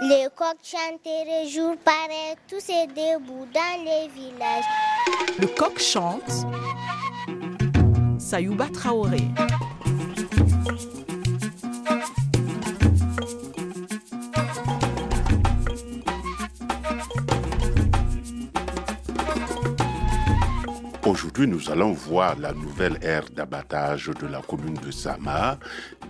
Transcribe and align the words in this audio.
Les 0.00 0.28
coqs 0.36 0.58
chanteraient 0.62 1.48
jour 1.48 1.74
pareil, 1.84 2.36
tous 2.48 2.68
est 2.68 2.86
debout 2.86 3.46
dans 3.52 3.84
les 3.84 4.06
villages. 4.06 4.64
Le 5.40 5.46
coq 5.48 5.76
chante. 5.80 6.46
Sayouba 8.16 8.68
Traoré. 8.72 9.22
Nous 21.46 21.70
allons 21.70 21.92
voir 21.92 22.36
la 22.36 22.52
nouvelle 22.52 22.98
aire 23.00 23.22
d'abattage 23.32 24.10
de 24.20 24.26
la 24.26 24.40
commune 24.40 24.74
de 24.74 24.90
Sama, 24.90 25.56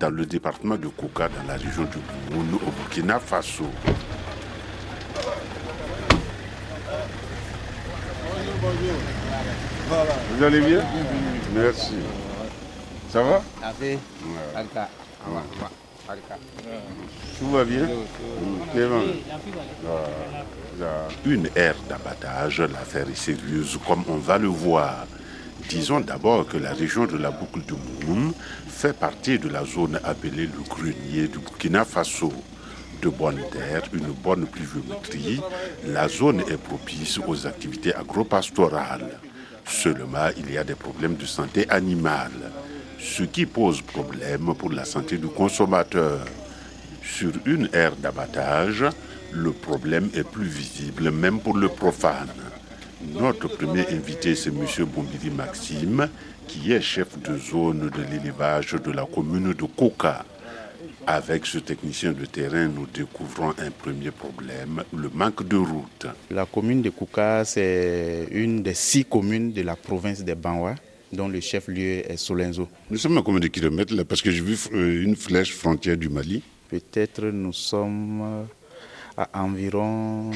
dans 0.00 0.08
le 0.08 0.24
département 0.24 0.77
de 0.77 0.88
Kouka, 0.88 1.28
dans 1.28 1.46
la 1.46 1.54
région 1.54 1.84
du 1.84 1.98
Boumoun, 2.30 2.54
au 2.54 2.70
Burkina 2.70 3.20
Faso. 3.20 3.66
Vous 10.30 10.45
allez 10.45 10.60
bien? 10.60 10.82
Merci. 11.54 11.96
Ça 13.10 13.23
va? 13.23 13.42
Tout 17.38 17.51
va 17.51 17.65
bien? 17.65 17.87
Une 21.26 21.51
aire 21.54 21.76
d'abattage, 21.87 22.62
l'affaire 22.62 23.10
est 23.10 23.15
sérieuse 23.15 23.79
comme 23.87 24.04
on 24.09 24.16
va 24.16 24.38
le 24.38 24.48
voir. 24.48 25.06
Disons 25.68 26.00
d'abord 26.00 26.46
que 26.46 26.56
la 26.56 26.72
région 26.72 27.04
de 27.04 27.18
la 27.18 27.30
boucle 27.30 27.60
de 27.66 27.74
Moumoun 27.74 28.32
fait 28.66 28.96
partie 28.96 29.38
de 29.38 29.50
la 29.50 29.66
zone 29.66 30.00
appelée 30.02 30.46
le 30.46 30.62
grenier 30.66 31.28
du 31.28 31.38
Burkina 31.38 31.84
Faso. 31.84 32.32
De 33.02 33.10
bonnes 33.10 33.42
terres, 33.52 33.82
une 33.92 34.12
bonne 34.12 34.46
pluviométrie, 34.46 35.40
la 35.86 36.09
zone 36.09 36.40
est 36.48 36.56
propice 36.56 37.20
aux 37.26 37.46
activités 37.46 37.95
agropastorales. 37.95 39.20
Seulement, 39.66 40.30
il 40.38 40.51
y 40.51 40.56
a 40.56 40.65
des 40.65 40.74
problèmes 40.74 41.16
de 41.16 41.26
santé 41.26 41.68
animale, 41.68 42.50
ce 42.98 43.24
qui 43.24 43.45
pose 43.45 43.82
problème 43.82 44.54
pour 44.54 44.73
la 44.73 44.87
santé 44.87 45.18
du 45.18 45.28
consommateur. 45.28 46.24
Sur 47.02 47.32
une 47.45 47.68
aire 47.74 47.95
d'abattage, 47.96 48.87
le 49.32 49.52
problème 49.52 50.09
est 50.15 50.24
plus 50.24 50.48
visible 50.48 51.10
même 51.10 51.40
pour 51.40 51.59
le 51.59 51.68
profane. 51.68 52.32
Notre 53.01 53.49
premier 53.49 53.87
invité, 53.93 54.35
c'est 54.35 54.51
M. 54.51 54.65
Bombili 54.87 55.30
Maxime, 55.30 56.09
qui 56.49 56.73
est 56.73 56.80
chef 56.80 57.18
de 57.21 57.38
zone 57.38 57.90
de 57.90 58.02
l'élevage 58.10 58.73
de 58.73 58.90
la 58.90 59.05
commune 59.07 59.52
de 59.52 59.63
Koka. 59.65 60.24
Avec 61.07 61.46
ce 61.46 61.59
technicien 61.59 62.13
de 62.13 62.24
terrain, 62.27 62.66
nous 62.68 62.87
découvrons 62.93 63.51
un 63.59 63.71
premier 63.71 64.10
problème, 64.10 64.82
le 64.94 65.09
manque 65.15 65.47
de 65.47 65.56
route. 65.56 66.06
La 66.31 66.44
commune 66.44 66.82
de 66.82 66.91
Kouka, 66.91 67.44
c'est 67.44 68.27
une 68.31 68.62
des 68.62 68.75
six 68.75 69.05
communes 69.05 69.53
de 69.53 69.62
la 69.62 69.77
province 69.77 70.22
des 70.22 70.34
Banwa, 70.34 70.75
dont 71.12 71.28
le 71.28 71.41
chef-lieu 71.41 72.10
est 72.10 72.16
Solenzo. 72.16 72.69
Nous 72.91 72.99
sommes 72.99 73.16
à 73.16 73.22
combien 73.22 73.41
de 73.41 73.47
kilomètres 73.49 73.94
là? 73.94 74.05
Parce 74.05 74.21
que 74.21 74.31
j'ai 74.31 74.43
vu 74.43 74.56
euh, 74.75 75.03
une 75.05 75.16
flèche 75.16 75.55
frontière 75.55 75.97
du 75.97 76.09
Mali. 76.09 76.43
Peut-être 76.69 77.25
nous 77.27 77.55
sommes 77.55 78.47
à 79.16 79.43
environ 79.43 80.31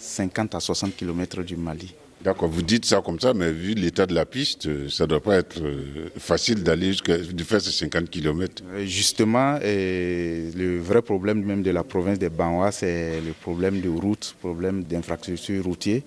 50 0.00 0.54
à 0.54 0.60
60 0.60 0.96
kilomètres 0.96 1.42
du 1.42 1.56
Mali. 1.56 1.94
D'accord, 2.22 2.50
vous 2.50 2.60
dites 2.60 2.84
ça 2.84 3.00
comme 3.00 3.18
ça, 3.18 3.32
mais 3.32 3.50
vu 3.50 3.72
l'état 3.72 4.04
de 4.04 4.14
la 4.14 4.26
piste, 4.26 4.66
euh, 4.66 4.90
ça 4.90 5.04
ne 5.04 5.08
doit 5.08 5.20
pas 5.20 5.36
être 5.36 5.62
euh, 5.62 6.10
facile 6.18 6.62
d'aller 6.62 6.88
jusqu'à 6.88 7.16
de 7.16 7.44
faire 7.44 7.62
ces 7.62 7.70
50 7.70 8.10
km. 8.10 8.62
Justement, 8.84 9.58
et 9.62 10.50
le 10.54 10.78
vrai 10.80 11.00
problème 11.00 11.42
même 11.42 11.62
de 11.62 11.70
la 11.70 11.82
province 11.82 12.18
des 12.18 12.28
Banwa, 12.28 12.72
c'est 12.72 13.22
le 13.22 13.32
problème 13.32 13.80
de 13.80 13.88
route, 13.88 14.34
problème 14.38 14.84
d'infrastructure 14.84 15.64
routière, 15.64 16.02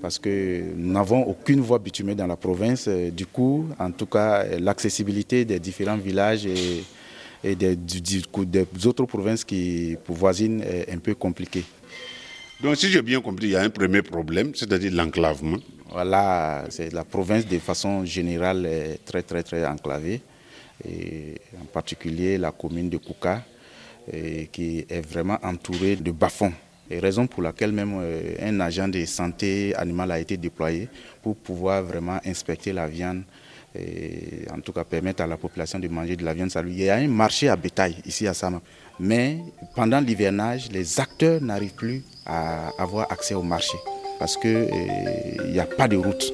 parce 0.00 0.18
que 0.18 0.62
nous 0.74 0.92
n'avons 0.92 1.22
aucune 1.22 1.60
voie 1.60 1.78
bitumée 1.78 2.16
dans 2.16 2.26
la 2.26 2.36
province. 2.36 2.88
Du 2.88 3.26
coup, 3.26 3.68
en 3.78 3.92
tout 3.92 4.06
cas, 4.06 4.44
l'accessibilité 4.58 5.44
des 5.44 5.60
différents 5.60 5.96
villages 5.96 6.44
et, 6.44 6.82
et 7.44 7.54
des, 7.54 7.76
des, 7.76 8.86
autres 8.86 9.04
provinces 9.06 9.44
qui 9.44 9.96
voisinent 10.08 10.60
est 10.62 10.92
un 10.92 10.98
peu 10.98 11.14
compliquée. 11.14 11.64
Donc 12.62 12.76
si 12.76 12.88
j'ai 12.88 13.02
bien 13.02 13.20
compris, 13.20 13.46
il 13.46 13.50
y 13.50 13.56
a 13.56 13.62
un 13.62 13.70
premier 13.70 14.02
problème, 14.02 14.54
c'est-à-dire 14.54 14.92
l'enclavement. 14.92 15.58
Voilà, 15.90 16.64
c'est 16.70 16.92
la 16.92 17.02
province 17.02 17.44
de 17.44 17.58
façon 17.58 18.04
générale 18.04 18.64
est 18.66 19.04
très 19.04 19.22
très 19.22 19.42
très 19.42 19.66
enclavée, 19.66 20.20
et 20.88 21.34
en 21.60 21.64
particulier 21.64 22.38
la 22.38 22.52
commune 22.52 22.88
de 22.88 22.98
Kouka, 22.98 23.42
qui 24.52 24.86
est 24.88 25.04
vraiment 25.04 25.38
entourée 25.42 25.96
de 25.96 26.12
bas-fonds. 26.12 26.52
Et 26.88 27.00
raison 27.00 27.26
pour 27.26 27.42
laquelle 27.42 27.72
même 27.72 28.00
un 28.40 28.60
agent 28.60 28.86
de 28.86 29.04
santé 29.06 29.74
animale 29.74 30.12
a 30.12 30.20
été 30.20 30.36
déployé 30.36 30.88
pour 31.20 31.34
pouvoir 31.34 31.82
vraiment 31.82 32.20
inspecter 32.24 32.72
la 32.72 32.86
viande 32.86 33.24
et 33.74 34.46
en 34.52 34.60
tout 34.60 34.72
cas 34.72 34.84
permettre 34.84 35.22
à 35.22 35.26
la 35.26 35.36
population 35.36 35.78
de 35.78 35.88
manger 35.88 36.16
de 36.16 36.24
la 36.24 36.34
viande 36.34 36.50
salue. 36.50 36.70
Il 36.70 36.82
y 36.82 36.90
a 36.90 36.96
un 36.96 37.08
marché 37.08 37.48
à 37.48 37.56
bétail 37.56 37.96
ici 38.04 38.26
à 38.26 38.34
Sama, 38.34 38.60
mais 39.00 39.38
pendant 39.74 40.00
l'hivernage, 40.00 40.70
les 40.70 41.00
acteurs 41.00 41.40
n'arrivent 41.40 41.74
plus 41.74 42.02
à 42.26 42.68
avoir 42.78 43.10
accès 43.10 43.34
au 43.34 43.42
marché 43.42 43.76
parce 44.18 44.36
qu'il 44.36 44.68
n'y 45.50 45.58
a 45.58 45.66
pas 45.66 45.88
de 45.88 45.96
route. 45.96 46.32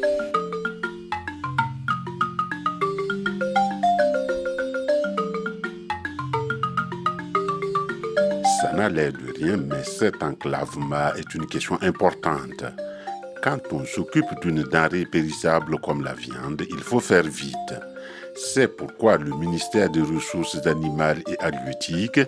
Ça 8.61 8.73
n'a 8.73 8.89
l'air 8.89 9.13
de 9.13 9.33
rien, 9.39 9.57
mais 9.57 9.85
cet 9.85 10.23
enclavement 10.23 11.15
est 11.17 11.35
une 11.35 11.47
question 11.47 11.79
importante. 11.81 12.65
Quand 13.43 13.73
on 13.73 13.85
s'occupe 13.85 14.41
d'une 14.43 14.63
denrée 14.65 15.07
périssable 15.07 15.79
comme 15.79 16.03
la 16.03 16.15
viande, 16.15 16.63
il 16.69 16.81
faut 16.81 17.01
faire 17.01 17.23
vite. 17.23 17.75
C'est 18.35 18.69
pourquoi 18.69 19.17
le 19.17 19.31
ministère 19.31 19.91
des 19.91 20.03
Ressources 20.03 20.67
animales 20.67 21.23
et 21.29 21.39
halieutiques 21.39 22.21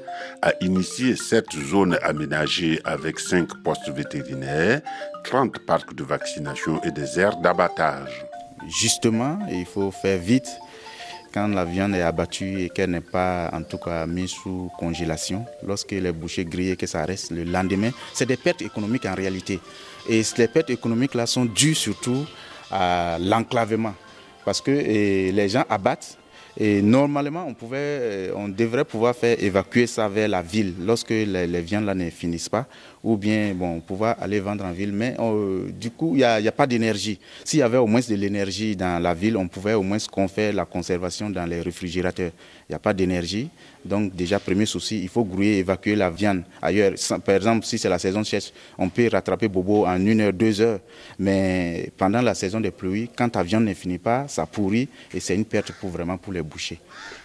a 0.43 0.53
initié 0.61 1.17
cette 1.17 1.53
zone 1.53 1.99
aménagée 2.03 2.81
avec 2.85 3.19
5 3.19 3.63
postes 3.63 3.91
vétérinaires, 3.91 4.81
30 5.25 5.59
parcs 5.67 5.95
de 5.95 6.05
vaccination 6.05 6.81
et 6.83 6.91
des 6.91 7.19
aires 7.19 7.37
d'abattage. 7.37 8.25
Justement, 8.81 9.39
il 9.51 9.67
faut 9.67 9.91
faire 9.91 10.19
vite 10.19 10.49
quand 11.33 11.49
la 11.49 11.65
viande 11.65 11.95
est 11.95 12.03
abattue 12.03 12.63
et 12.63 12.69
qu'elle 12.71 12.91
n'est 12.91 13.01
pas 13.01 13.51
en 13.53 13.63
tout 13.63 13.79
cas 13.79 14.07
mise 14.07 14.31
sous 14.31 14.71
congélation, 14.79 15.45
lorsque 15.67 15.93
les 15.93 16.13
bouchées 16.13 16.45
grillées, 16.45 16.77
que 16.77 16.87
ça 16.87 17.05
reste 17.05 17.31
le 17.31 17.45
lendemain, 17.45 17.91
c'est 18.13 18.27
des 18.27 18.37
pertes 18.37 18.63
économiques 18.63 19.07
en 19.07 19.15
réalité. 19.15 19.61
Et 20.09 20.23
les 20.39 20.49
pertes 20.49 20.71
économiques 20.71 21.15
là 21.15 21.27
sont 21.27 21.45
dues 21.45 21.75
surtout 21.75 22.27
à 22.71 23.19
l'enclavement. 23.21 23.95
Parce 24.45 24.61
que 24.61 24.71
les 24.71 25.49
gens 25.49 25.65
abattent 25.69 26.17
et 26.59 26.83
normalement, 26.83 27.45
on, 27.47 27.55
pouvait, 27.55 28.31
on 28.35 28.49
devrait 28.49 28.85
pouvoir 28.85 29.15
faire 29.15 29.43
évacuer 29.43 29.87
ça 29.87 30.09
vers 30.09 30.29
la 30.29 30.43
ville 30.43 30.75
lorsque 30.85 31.11
les, 31.11 31.61
viandes 31.61 31.85
là 31.85 31.95
ne 31.95 32.11
finissent 32.11 32.49
pas, 32.49 32.67
ou 33.05 33.17
bien 33.17 33.55
bon, 33.55 33.81
pouvoir 33.81 34.17
aller 34.21 34.41
vendre 34.41 34.65
en 34.65 34.73
ville. 34.73 34.93
Mais 34.93 35.15
euh, 35.19 35.71
du 35.71 35.91
coup, 35.91 36.13
il 36.15 36.19
n'y 36.19 36.25
a, 36.25 36.53
pas 36.53 36.67
d'énergie. 36.67 37.19
S'il 37.45 37.61
y 37.61 37.63
avait 37.63 37.79
au 37.79 37.87
moins 37.87 38.01
de 38.07 38.15
l'énergie 38.15 38.75
dans 38.75 39.01
la 39.01 39.15
ville, 39.15 39.37
on 39.37 39.47
pouvait 39.47 39.75
au 39.75 39.83
moins 39.83 39.99
faire 40.29 40.53
la 40.53 40.65
conservation 40.65 41.31
dans 41.31 41.47
les 41.47 41.61
réfrigérateurs. 41.61 42.33
Il 42.69 42.73
n'y 42.73 42.77
a 42.77 42.81
pas 42.81 42.93
d'énergie. 42.93 43.49
Donc 43.85 44.15
déjà, 44.15 44.39
premier 44.39 44.67
souci, 44.67 45.01
il 45.03 45.09
faut 45.09 45.25
grouiller, 45.25 45.59
évacuer 45.59 45.97
la 45.97 46.11
viande 46.11 46.43
ailleurs. 46.61 46.93
Par 47.25 47.35
exemple, 47.37 47.65
si 47.65 47.79
c'est 47.79 47.89
la 47.89 47.99
saison 47.99 48.23
sèche, 48.25 48.53
on 48.79 48.89
peut 48.89 49.09
rattraper 49.11 49.49
Bobo 49.49 49.87
en 49.87 50.05
une 50.05 50.21
heure, 50.21 50.33
deux 50.33 50.61
heures. 50.61 50.81
Mais 51.19 51.91
pendant 51.97 52.21
la 52.21 52.35
saison 52.35 52.61
des 52.61 52.71
pluies, 52.71 53.09
quand 53.17 53.29
ta 53.31 53.43
viande 53.43 53.65
ne 53.65 53.75
finit 53.75 53.99
pas, 53.99 54.29
ça 54.29 54.47
pourrit 54.47 54.89
et 55.15 55.21
c'est 55.21 55.35
une 55.35 55.45
perte 55.45 55.73
pour 55.73 55.91
vraiment 55.91 56.19
pour 56.19 56.33
les 56.33 56.43
bouchers. 56.43 56.79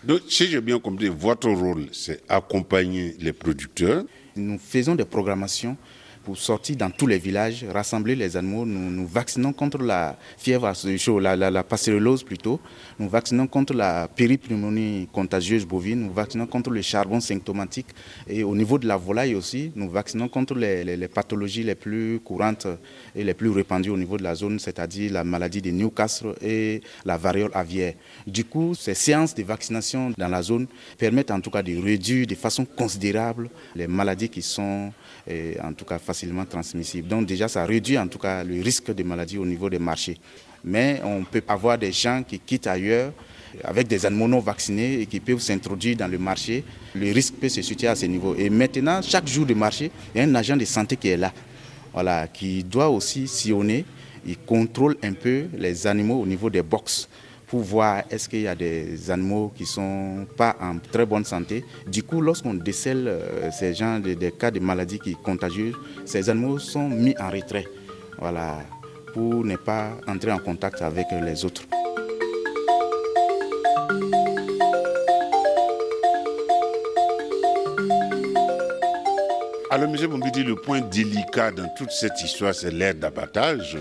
Donc, 0.04 0.22
si 0.30 0.48
j'ai 0.48 0.62
bien 0.62 0.80
compris, 0.80 1.10
votre 1.10 1.50
rôle, 1.50 1.88
c'est 1.92 2.22
accompagner 2.30 3.16
les 3.20 3.34
producteurs. 3.34 4.04
Nous 4.36 4.60
faisons 4.60 4.96
des 4.96 5.06
programmations 5.06 5.78
pour 6.26 6.38
sortir 6.38 6.76
dans 6.76 6.90
tous 6.90 7.06
les 7.06 7.20
villages, 7.20 7.64
rassembler 7.72 8.16
les 8.16 8.36
animaux. 8.36 8.66
Nous, 8.66 8.90
nous 8.90 9.06
vaccinons 9.06 9.54
contre 9.54 9.78
la 9.78 10.18
fièvre 10.38 10.74
chaude, 10.98 11.22
la, 11.22 11.36
la, 11.36 11.52
la 11.52 11.64
passerellose 11.64 12.24
plutôt. 12.24 12.60
Nous 12.98 13.08
vaccinons 13.08 13.46
contre 13.46 13.74
la 13.74 14.08
péripneumonie 14.08 15.08
contagieuse 15.14 15.66
bovine. 15.66 16.02
Nous 16.08 16.14
vaccinons 16.14 16.48
contre 16.48 16.72
le 16.72 16.82
charbon 16.82 17.20
symptomatique. 17.20 17.86
Et 18.28 18.44
au 18.44 18.56
niveau 18.56 18.80
de 18.80 18.88
la 18.88 18.98
volaille 18.98 19.36
aussi, 19.36 19.72
nous 19.76 19.88
vaccinons 19.88 20.28
contre 20.28 20.56
les, 20.56 21.08
pathologies 21.08 21.62
les 21.64 21.76
plus 21.76 22.20
courantes 22.22 22.68
et 23.16 23.24
les 23.24 23.36
plus 23.36 23.52
répandues 23.52 23.92
au 23.92 23.98
niveau 23.98 24.18
de 24.18 24.24
la 24.24 24.34
zone, 24.34 24.58
c'est-à-dire 24.58 25.14
la 25.14 25.24
maladie 25.24 25.62
de 25.62 25.70
Newcastle 25.70 26.34
et 26.42 26.82
la 27.06 27.18
variole 27.18 27.52
aviaire. 27.54 27.94
Du 28.26 28.46
coup, 28.46 28.74
ces 28.74 28.96
séances 28.96 29.36
de 29.36 29.44
vaccination 29.44 30.12
dans 30.18 30.28
la 30.28 30.42
zone 30.42 30.66
permettent 30.98 31.30
en 31.32 31.40
tout 31.40 31.52
cas 31.52 31.62
de 31.62 31.78
réduire 31.80 32.26
de 32.26 32.34
façon 32.34 32.66
considérable 32.66 33.50
les 33.76 33.86
maladies 33.86 34.30
qui 34.30 34.42
sont, 34.42 34.92
en 35.64 35.74
tout 35.74 35.86
cas, 35.86 36.00
facilement 36.16 36.46
transmissibles. 36.46 37.10
Donc 37.10 37.26
déjà, 37.26 37.50
ça 37.50 37.66
réduit 37.66 37.98
en 37.98 38.08
tout 38.08 38.18
cas 38.18 38.42
le 38.42 38.62
risque 38.62 38.96
de 38.96 39.04
maladie 39.04 39.38
au 39.38 39.46
niveau 39.46 39.70
des 39.70 39.80
marchés. 39.80 40.18
Mais 40.64 41.02
on 41.04 41.26
peut 41.26 41.44
avoir 41.46 41.78
des 41.78 41.92
gens 41.92 42.24
qui 42.26 42.40
quittent 42.40 42.68
ailleurs 42.68 43.12
avec 43.64 43.88
des 43.88 44.06
animaux 44.06 44.28
non 44.28 44.40
vaccinés 44.40 45.02
et 45.02 45.06
qui 45.08 45.20
peuvent 45.20 45.42
s'introduire 45.42 45.98
dans 45.98 46.08
le 46.08 46.18
marché. 46.18 46.64
Le 46.96 47.12
risque 47.12 47.34
peut 47.36 47.50
se 47.50 47.62
situer 47.62 47.88
à 47.88 47.96
ce 47.96 48.06
niveau. 48.06 48.34
Et 48.36 48.50
maintenant, 48.50 49.02
chaque 49.02 49.28
jour 49.28 49.46
de 49.46 49.54
marché, 49.54 49.92
il 50.14 50.20
y 50.20 50.22
a 50.22 50.24
un 50.24 50.36
agent 50.36 50.56
de 50.56 50.64
santé 50.66 50.96
qui 50.96 51.10
est 51.10 51.18
là, 51.18 51.34
voilà, 51.94 52.28
qui 52.28 52.64
doit 52.64 52.90
aussi 52.90 53.28
sillonner. 53.28 53.84
Il 54.26 54.38
contrôle 54.38 54.96
un 55.04 55.14
peu 55.14 55.48
les 55.58 55.86
animaux 55.86 56.22
au 56.22 56.26
niveau 56.26 56.50
des 56.50 56.64
box 56.64 57.10
pour 57.48 57.62
voir 57.62 58.04
est-ce 58.10 58.28
qu'il 58.30 58.42
y 58.42 58.48
a 58.48 58.56
des 58.56 59.10
animaux 59.12 59.52
qui 59.56 59.64
ne 59.64 59.68
sont 59.68 60.28
pas 60.36 60.56
en 60.60 60.78
très 60.80 61.06
bonne 61.06 61.26
santé? 61.26 61.64
Du 61.88 62.04
coup, 62.04 62.22
lorsqu'on 62.22 62.54
décèle 62.54 63.08
euh, 63.08 63.52
ces 63.52 63.74
gens, 63.74 64.00
des, 64.00 64.32
cas 64.32 64.52
de 64.52 64.60
maladies 64.60 65.00
qui 65.00 65.16
contagieuses, 65.16 65.76
ces 66.06 66.30
animaux 66.30 66.60
sont 66.60 66.90
mis 66.90 67.16
en 67.20 67.30
retrait 67.30 67.66
voilà, 68.18 68.60
pour 69.14 69.44
ne 69.44 69.56
pas 69.56 69.92
entrer 70.08 70.32
en 70.32 70.40
contact 70.40 70.82
avec 70.82 71.08
les 71.12 71.46
autres. 71.46 71.64
Alors, 79.72 79.90
M. 79.90 80.08
Bombidi, 80.08 80.44
le 80.44 80.56
point 80.56 80.80
délicat 80.80 81.52
dans 81.52 81.68
toute 81.76 81.92
cette 81.92 82.22
histoire, 82.22 82.56
c'est 82.56 82.72
l'air 82.72 82.96
d'abattage 82.96 83.78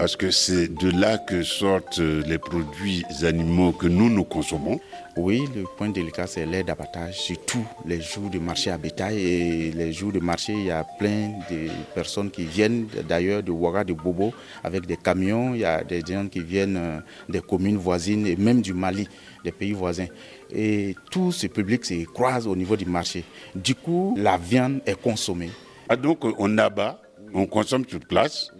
parce 0.00 0.16
que 0.16 0.30
c'est 0.30 0.68
de 0.68 0.90
là 0.98 1.18
que 1.18 1.42
sortent 1.42 1.98
les 1.98 2.38
produits 2.38 3.04
animaux 3.22 3.72
que 3.72 3.86
nous 3.86 4.08
nous 4.08 4.24
consommons. 4.24 4.80
Oui, 5.18 5.42
le 5.54 5.64
point 5.76 5.90
délicat, 5.90 6.26
c'est 6.26 6.46
l'air 6.46 6.64
d'abattage, 6.64 7.20
surtout 7.20 7.66
les 7.84 8.00
jours 8.00 8.30
de 8.30 8.38
marché 8.38 8.70
à 8.70 8.78
bétail. 8.78 9.18
Et 9.18 9.72
les 9.72 9.92
jours 9.92 10.10
de 10.10 10.18
marché, 10.18 10.54
il 10.54 10.64
y 10.64 10.70
a 10.70 10.86
plein 10.98 11.32
de 11.50 11.68
personnes 11.94 12.30
qui 12.30 12.46
viennent 12.46 12.86
d'ailleurs 13.06 13.42
de 13.42 13.50
Ouaga, 13.50 13.84
de 13.84 13.92
Bobo, 13.92 14.32
avec 14.64 14.86
des 14.86 14.96
camions. 14.96 15.52
Il 15.52 15.60
y 15.60 15.64
a 15.66 15.84
des 15.84 16.00
gens 16.00 16.26
qui 16.28 16.40
viennent 16.40 16.78
euh, 16.78 17.00
des 17.28 17.42
communes 17.42 17.76
voisines 17.76 18.26
et 18.26 18.36
même 18.36 18.62
du 18.62 18.72
Mali, 18.72 19.06
des 19.44 19.52
pays 19.52 19.74
voisins. 19.74 20.06
Et 20.50 20.96
tout 21.10 21.30
ce 21.30 21.46
public 21.46 21.84
se 21.84 22.06
croise 22.06 22.46
au 22.46 22.56
niveau 22.56 22.74
du 22.74 22.86
marché. 22.86 23.22
Du 23.54 23.74
coup, 23.74 24.14
la 24.16 24.38
viande 24.38 24.80
est 24.86 24.98
consommée. 24.98 25.50
Ah 25.90 25.96
donc, 25.96 26.20
on 26.38 26.56
abat, 26.56 27.02
on 27.34 27.44
consomme 27.44 27.84
sur 27.86 28.00
place 28.00 28.50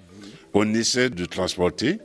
on 0.55 0.75
essaie 0.75 1.11
de 1.11 1.25
transporter. 1.25 1.99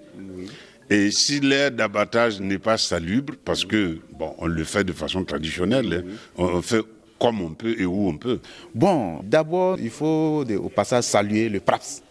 Et 0.90 1.10
si 1.12 1.40
l'air 1.40 1.72
d'abattage 1.72 2.40
n'est 2.40 2.60
pas 2.60 2.78
salubre, 2.78 3.34
parce 3.44 3.66
que, 3.66 4.00
on 4.38 4.46
le 4.46 4.64
fait 4.64 4.84
de 4.84 4.94
façon 4.94 5.24
traditionnelle, 5.24 6.06
hein, 6.08 6.12
on 6.38 6.62
fait 6.62 6.82
comme 7.20 7.42
on 7.42 7.54
peut 7.54 7.76
et 7.80 7.86
où 7.86 8.08
on 8.08 8.18
peut. 8.18 8.40
Bon, 8.74 9.20
d'abord, 9.24 9.80
il 9.80 9.90
faut 9.90 10.44
au 10.48 10.70
passage 10.70 11.06
saluer 11.06 11.50
le 11.50 11.60
PRAPS 11.60 12.04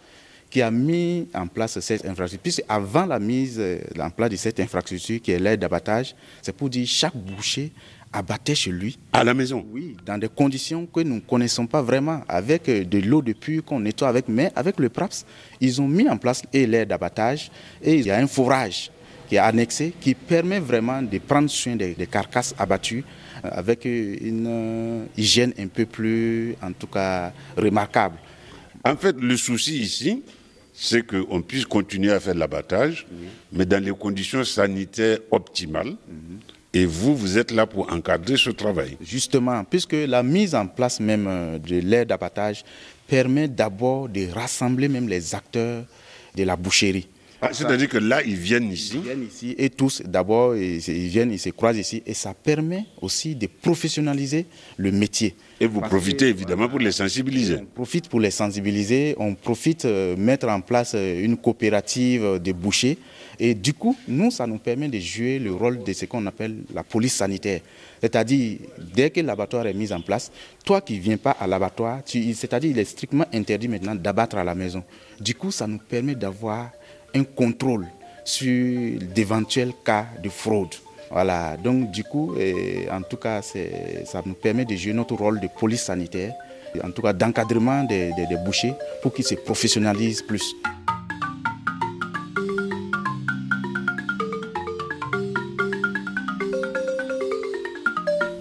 qui 0.50 0.62
a 0.62 0.70
mis 0.70 1.28
en 1.34 1.46
place 1.46 1.78
cette 1.80 2.06
infrastructure. 2.06 2.40
Puisque 2.40 2.62
avant 2.68 3.06
la 3.06 3.18
mise 3.18 3.56
euh, 3.58 3.80
en 3.98 4.10
place 4.10 4.30
de 4.30 4.36
cette 4.36 4.60
infrastructure 4.60 5.20
qui 5.20 5.32
est 5.32 5.38
l'air 5.38 5.58
d'abattage, 5.58 6.14
c'est 6.42 6.54
pour 6.54 6.70
dire 6.70 6.86
chaque 6.86 7.16
boucher 7.16 7.72
abattait 8.14 8.54
chez 8.54 8.70
lui. 8.70 8.96
À 9.12 9.24
la 9.24 9.34
maison 9.34 9.66
Oui, 9.72 9.96
dans 10.06 10.16
des 10.16 10.28
conditions 10.28 10.86
que 10.86 11.00
nous 11.00 11.16
ne 11.16 11.20
connaissons 11.20 11.66
pas 11.66 11.82
vraiment, 11.82 12.22
avec 12.28 12.68
euh, 12.68 12.84
de 12.84 12.98
l'eau 12.98 13.20
de 13.20 13.32
puits 13.32 13.60
qu'on 13.60 13.80
nettoie 13.80 14.08
avec, 14.08 14.28
mais 14.28 14.52
avec 14.54 14.78
le 14.78 14.88
PRAPS, 14.88 15.26
ils 15.60 15.82
ont 15.82 15.88
mis 15.88 16.08
en 16.08 16.16
place 16.16 16.42
l'air 16.52 16.86
d'abattage 16.86 17.50
et 17.82 17.94
il 17.96 18.06
y 18.06 18.10
a 18.10 18.16
un 18.18 18.26
forage 18.28 18.90
qui 19.28 19.34
est 19.34 19.38
annexé 19.38 19.92
qui 20.00 20.14
permet 20.14 20.60
vraiment 20.60 21.02
de 21.02 21.18
prendre 21.18 21.50
soin 21.50 21.74
des, 21.76 21.94
carcasses 22.10 22.54
abattues 22.56 23.04
euh, 23.44 23.48
avec 23.52 23.84
euh, 23.84 24.16
une 24.20 25.06
hygiène 25.16 25.52
un 25.58 25.66
peu 25.66 25.84
plus, 25.84 26.54
en 26.62 26.72
tout 26.72 26.86
cas, 26.86 27.32
remarquable. 27.56 28.16
En 28.84 28.96
fait, 28.96 29.16
le 29.18 29.36
souci 29.36 29.80
ici, 29.80 30.22
c'est 30.72 31.04
qu'on 31.04 31.42
puisse 31.42 31.64
continuer 31.64 32.12
à 32.12 32.20
faire 32.20 32.34
l'abattage, 32.34 33.06
mais 33.52 33.64
dans 33.64 33.82
les 33.82 33.92
conditions 33.92 34.44
sanitaires 34.44 35.18
optimales. 35.30 35.96
Mhm. 36.08 36.38
Et 36.76 36.86
vous, 36.86 37.14
vous 37.16 37.38
êtes 37.38 37.52
là 37.52 37.66
pour 37.66 37.90
encadrer 37.92 38.36
ce 38.36 38.50
travail. 38.50 38.96
Justement, 39.00 39.62
puisque 39.62 39.92
la 39.92 40.24
mise 40.24 40.56
en 40.56 40.66
place 40.66 40.98
même 40.98 41.26
euh, 41.28 41.58
de 41.60 41.76
l'aire 41.76 42.04
d'abattage 42.04 42.64
permet 43.06 43.46
d'abord 43.46 44.08
de 44.08 44.28
rassembler 44.32 44.88
même 44.88 45.08
les 45.08 45.36
acteurs 45.36 45.84
de 46.34 46.42
la 46.42 46.56
boucherie. 46.56 47.06
Ah, 47.44 47.50
c'est-à-dire 47.52 47.88
que 47.88 47.98
là, 47.98 48.22
ils 48.22 48.36
viennent 48.36 48.72
ici. 48.72 48.94
Ils 48.96 49.02
viennent 49.02 49.24
ici 49.24 49.54
et 49.58 49.68
tous, 49.70 50.02
d'abord, 50.04 50.56
ils 50.56 50.78
viennent, 50.78 51.32
ils 51.32 51.38
se 51.38 51.50
croisent 51.50 51.78
ici. 51.78 52.02
Et 52.06 52.14
ça 52.14 52.32
permet 52.32 52.86
aussi 53.00 53.34
de 53.34 53.46
professionnaliser 53.46 54.46
le 54.76 54.90
métier. 54.92 55.34
Et 55.60 55.66
vous 55.66 55.80
profitez 55.80 56.28
évidemment 56.28 56.68
pour 56.68 56.78
les 56.78 56.92
sensibiliser. 56.92 57.58
On 57.60 57.66
profite 57.66 58.08
pour 58.08 58.20
les 58.20 58.30
sensibiliser. 58.30 59.14
On 59.18 59.34
profite 59.34 59.84
euh, 59.84 60.16
mettre 60.16 60.48
en 60.48 60.60
place 60.60 60.92
euh, 60.94 61.22
une 61.22 61.36
coopérative 61.36 62.40
de 62.42 62.52
bouchers. 62.52 62.98
Et 63.38 63.54
du 63.54 63.74
coup, 63.74 63.96
nous, 64.08 64.30
ça 64.30 64.46
nous 64.46 64.58
permet 64.58 64.88
de 64.88 64.98
jouer 64.98 65.38
le 65.38 65.52
rôle 65.52 65.82
de 65.82 65.92
ce 65.92 66.04
qu'on 66.06 66.24
appelle 66.26 66.56
la 66.72 66.82
police 66.82 67.14
sanitaire. 67.14 67.60
C'est-à-dire, 68.00 68.58
dès 68.94 69.10
que 69.10 69.20
l'abattoir 69.20 69.66
est 69.66 69.74
mis 69.74 69.92
en 69.92 70.00
place, 70.00 70.30
toi 70.64 70.80
qui 70.80 70.96
ne 70.96 71.00
viens 71.00 71.16
pas 71.16 71.32
à 71.32 71.46
l'abattoir, 71.46 72.00
c'est-à-dire 72.04 72.70
il 72.70 72.78
est 72.78 72.84
strictement 72.84 73.26
interdit 73.32 73.68
maintenant 73.68 73.94
d'abattre 73.94 74.36
à 74.36 74.44
la 74.44 74.54
maison. 74.54 74.84
Du 75.20 75.34
coup, 75.34 75.50
ça 75.50 75.66
nous 75.66 75.78
permet 75.78 76.14
d'avoir 76.14 76.70
un 77.14 77.24
contrôle 77.24 77.86
sur 78.24 78.98
d'éventuels 79.14 79.72
cas 79.84 80.06
de 80.22 80.28
fraude. 80.28 80.74
Voilà, 81.10 81.56
donc 81.56 81.90
du 81.90 82.02
coup, 82.02 82.34
en 82.90 83.02
tout 83.02 83.16
cas, 83.16 83.40
ça 83.42 84.22
nous 84.24 84.34
permet 84.34 84.64
de 84.64 84.74
jouer 84.74 84.92
notre 84.92 85.14
rôle 85.14 85.38
de 85.38 85.46
police 85.46 85.82
sanitaire, 85.82 86.32
en 86.82 86.90
tout 86.90 87.02
cas 87.02 87.12
d'encadrement 87.12 87.84
des, 87.84 88.12
bouchers 88.44 88.74
pour 89.02 89.14
qu'ils 89.14 89.24
se 89.24 89.34
professionnalisent 89.36 90.22
plus. 90.22 90.54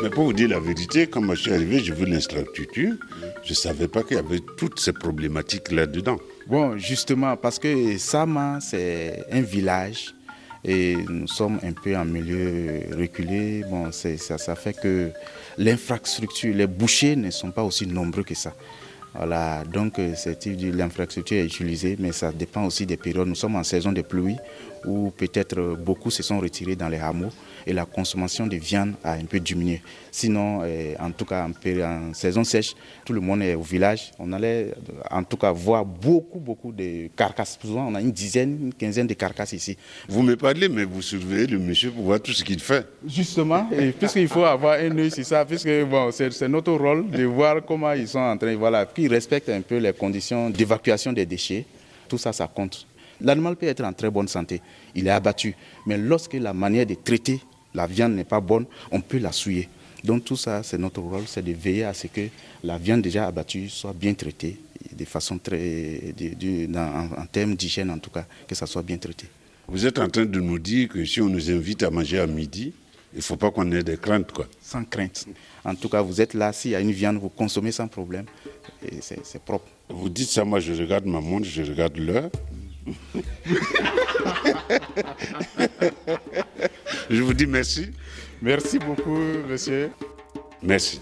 Mais 0.01 0.09
pour 0.09 0.25
vous 0.25 0.33
dire 0.33 0.49
la 0.49 0.59
vérité, 0.59 1.07
quand 1.07 1.23
je 1.29 1.41
suis 1.41 1.53
arrivé, 1.53 1.79
j'ai 1.79 1.93
vu 1.93 2.05
l'infrastructure, 2.05 2.93
je 3.43 3.49
ne 3.49 3.55
savais 3.55 3.87
pas 3.87 4.03
qu'il 4.03 4.17
y 4.17 4.19
avait 4.19 4.41
toutes 4.57 4.79
ces 4.79 4.93
problématiques 4.93 5.71
là-dedans. 5.71 6.17
Bon, 6.47 6.77
justement, 6.77 7.37
parce 7.37 7.57
que 7.57 7.97
Sama, 7.97 8.59
c'est 8.59 9.25
un 9.31 9.41
village 9.41 10.13
et 10.63 10.97
nous 11.09 11.27
sommes 11.27 11.57
un 11.63 11.71
peu 11.71 11.95
en 11.95 12.03
milieu 12.03 12.81
reculé. 12.97 13.63
Bon, 13.69 13.91
ça, 13.91 14.37
ça 14.37 14.55
fait 14.55 14.73
que 14.73 15.11
l'infrastructure, 15.57 16.53
les 16.53 16.67
bouchers 16.67 17.15
ne 17.15 17.31
sont 17.31 17.51
pas 17.51 17.63
aussi 17.63 17.87
nombreux 17.87 18.23
que 18.23 18.35
ça. 18.35 18.53
Voilà, 19.15 19.63
donc 19.63 19.99
l'infrastructure 19.99 21.37
est 21.37 21.45
utilisée, 21.45 21.95
mais 21.97 22.11
ça 22.11 22.31
dépend 22.31 22.65
aussi 22.65 22.85
des 22.85 22.97
périodes. 22.97 23.27
Nous 23.27 23.35
sommes 23.35 23.55
en 23.55 23.63
saison 23.63 23.91
de 23.91 24.01
pluie 24.01 24.35
où 24.85 25.11
peut-être 25.11 25.75
beaucoup 25.75 26.11
se 26.11 26.23
sont 26.23 26.39
retirés 26.39 26.75
dans 26.75 26.89
les 26.89 26.99
hameaux 26.99 27.31
et 27.65 27.73
la 27.73 27.85
consommation 27.85 28.47
de 28.47 28.57
viande 28.57 28.93
a 29.03 29.13
un 29.13 29.25
peu 29.25 29.39
diminué. 29.39 29.81
Sinon, 30.11 30.63
eh, 30.63 30.95
en 30.99 31.11
tout 31.11 31.25
cas, 31.25 31.47
en, 31.47 32.13
saison 32.13 32.43
sèche, 32.43 32.75
tout 33.05 33.13
le 33.13 33.21
monde 33.21 33.41
est 33.41 33.55
au 33.55 33.61
village. 33.61 34.11
On 34.19 34.31
allait 34.33 34.73
en 35.09 35.23
tout 35.23 35.37
cas 35.37 35.51
voir 35.51 35.85
beaucoup, 35.85 36.39
beaucoup 36.39 36.71
de 36.71 37.07
carcasses. 37.15 37.57
Souvent, 37.61 37.87
on 37.87 37.95
a 37.95 38.01
une 38.01 38.11
dizaine, 38.11 38.57
une 38.65 38.73
quinzaine 38.73 39.07
de 39.07 39.13
carcasses 39.13 39.53
ici. 39.53 39.77
Vous 40.07 40.21
me 40.21 40.35
parlez, 40.35 40.69
mais 40.69 40.83
vous 40.83 41.01
surveillez 41.01 41.47
le 41.47 41.59
monsieur 41.59 41.91
pour 41.91 42.03
voir 42.03 42.21
tout 42.21 42.33
ce 42.33 42.43
qu'il 42.43 42.59
fait. 42.59 42.85
Justement, 43.07 43.67
puisqu'il 43.99 44.27
faut 44.27 44.43
avoir 44.45 44.79
un 44.79 44.97
œil 44.97 45.11
sur 45.11 45.25
ça, 45.25 45.45
puisque 45.45 45.83
bon, 45.85 46.11
c'est 46.11 46.47
notre 46.47 46.73
rôle 46.73 47.09
de 47.09 47.23
voir 47.23 47.63
comment 47.65 47.93
ils 47.93 48.07
sont 48.07 48.19
en 48.19 48.37
train, 48.37 48.55
voilà, 48.55 48.85
qu'ils 48.85 49.11
respectent 49.11 49.49
un 49.49 49.61
peu 49.61 49.77
les 49.77 49.93
conditions 49.93 50.49
d'évacuation 50.49 51.13
des 51.13 51.25
déchets. 51.25 51.65
Tout 52.07 52.17
ça, 52.17 52.33
ça 52.33 52.47
compte. 52.47 52.85
L'animal 53.23 53.55
peut 53.55 53.65
être 53.67 53.83
en 53.83 53.93
très 53.93 54.09
bonne 54.09 54.27
santé, 54.27 54.61
il 54.93 55.07
est 55.07 55.11
abattu, 55.11 55.55
mais 55.85 55.97
lorsque 55.97 56.33
la 56.33 56.53
manière 56.53 56.85
de 56.85 56.93
traiter 56.95 57.41
la 57.73 57.87
viande 57.87 58.13
n'est 58.13 58.23
pas 58.23 58.39
bonne, 58.39 58.65
on 58.91 59.01
peut 59.01 59.17
la 59.17 59.31
souiller. 59.31 59.69
Donc 60.03 60.25
tout 60.25 60.35
ça, 60.35 60.61
c'est 60.63 60.77
notre 60.77 61.01
rôle, 61.01 61.23
c'est 61.25 61.41
de 61.43 61.53
veiller 61.53 61.85
à 61.85 61.93
ce 61.93 62.07
que 62.07 62.27
la 62.63 62.77
viande 62.77 63.01
déjà 63.01 63.25
abattue 63.25 63.69
soit 63.69 63.93
bien 63.93 64.13
traitée, 64.13 64.57
de 64.91 65.05
façon 65.05 65.37
très, 65.37 66.13
en, 66.75 67.25
termes 67.31 67.55
d'hygiène 67.55 67.89
en 67.89 67.97
tout 67.97 68.09
cas, 68.09 68.25
que 68.47 68.53
ça 68.53 68.65
soit 68.65 68.83
bien 68.83 68.97
traité. 68.97 69.27
Vous 69.67 69.85
êtes 69.85 69.97
en 69.99 70.09
train 70.09 70.25
de 70.25 70.39
nous 70.41 70.59
dire 70.59 70.89
que 70.89 71.05
si 71.05 71.21
on 71.21 71.29
nous 71.29 71.49
invite 71.49 71.83
à 71.83 71.89
manger 71.89 72.19
à 72.19 72.27
midi, 72.27 72.73
il 73.13 73.17
ne 73.17 73.21
faut 73.21 73.37
pas 73.37 73.51
qu'on 73.51 73.71
ait 73.71 73.83
des 73.83 73.95
craintes. 73.95 74.31
Quoi. 74.31 74.47
Sans 74.61 74.83
crainte. 74.83 75.25
En 75.63 75.75
tout 75.75 75.87
cas, 75.87 76.01
vous 76.01 76.19
êtes 76.19 76.33
là, 76.33 76.51
s'il 76.51 76.71
y 76.71 76.75
a 76.75 76.81
une 76.81 76.91
viande, 76.91 77.17
vous 77.17 77.29
consommez 77.29 77.71
sans 77.71 77.87
problème. 77.87 78.25
Et 78.85 78.99
c'est 79.01 79.41
propre. 79.41 79.67
Vous 79.87 80.09
dites 80.09 80.29
ça, 80.29 80.43
moi 80.43 80.59
je 80.59 80.73
regarde 80.73 81.05
ma 81.05 81.21
montre, 81.21 81.45
je 81.45 81.61
regarde 81.63 81.95
l'heure. 81.97 82.29
Je 87.09 87.21
vous 87.21 87.33
dis 87.33 87.47
merci. 87.47 87.91
Merci 88.41 88.79
beaucoup, 88.79 89.17
monsieur. 89.47 89.91
Merci. 90.61 90.99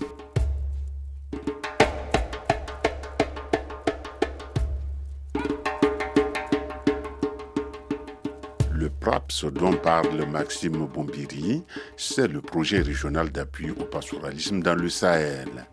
Le 8.71 8.89
PRAPS 8.89 9.45
dont 9.45 9.73
parle 9.73 10.25
Maxime 10.25 10.88
Bombiri, 10.88 11.63
c'est 11.97 12.27
le 12.27 12.41
projet 12.41 12.81
régional 12.81 13.29
d'appui 13.31 13.71
au 13.71 13.85
pastoralisme 13.85 14.61
dans 14.61 14.75
le 14.75 14.89
Sahel. 14.89 15.67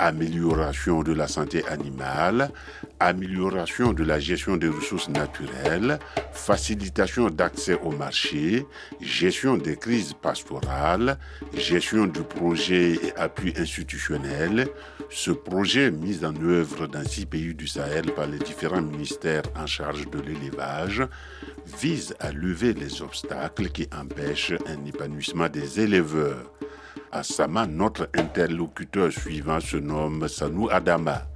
amélioration 0.00 1.02
de 1.02 1.12
la 1.12 1.28
santé 1.28 1.64
animale, 1.68 2.50
amélioration 3.00 3.92
de 3.92 4.04
la 4.04 4.20
gestion 4.20 4.56
des 4.56 4.68
ressources 4.68 5.08
naturelles, 5.08 5.98
facilitation 6.32 7.30
d'accès 7.30 7.78
au 7.82 7.90
marché, 7.90 8.66
gestion 9.00 9.56
des 9.56 9.76
crises 9.76 10.12
pastorales, 10.12 11.18
gestion 11.54 12.06
du 12.06 12.20
projet 12.20 12.92
et 12.92 13.16
appui 13.16 13.54
institutionnel. 13.56 14.68
Ce 15.08 15.30
projet 15.30 15.90
mis 15.90 16.24
en 16.24 16.34
œuvre 16.44 16.86
dans 16.86 17.04
six 17.04 17.26
pays 17.26 17.54
du 17.54 17.66
Sahel 17.66 18.12
par 18.12 18.26
les 18.26 18.38
différents 18.38 18.82
ministères 18.82 19.42
en 19.56 19.66
charge 19.66 20.08
de 20.10 20.20
l'élevage 20.20 21.02
vise 21.80 22.14
à 22.20 22.30
lever 22.30 22.74
les 22.74 23.02
obstacles 23.02 23.70
qui 23.70 23.88
empêchent 23.98 24.54
un 24.66 24.84
épanouissement 24.86 25.48
des 25.48 25.80
éleveurs. 25.80 26.52
À 27.12 27.22
Sama, 27.24 27.66
notre 27.66 28.08
interlocuteur 28.14 29.10
suivant 29.10 29.58
se 29.58 29.78
nomme 29.78 30.28
Sanou 30.28 30.68
Adama. 30.70 31.26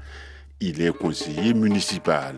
Il 0.60 0.80
est 0.80 0.96
conseiller 0.96 1.52
municipal. 1.54 2.36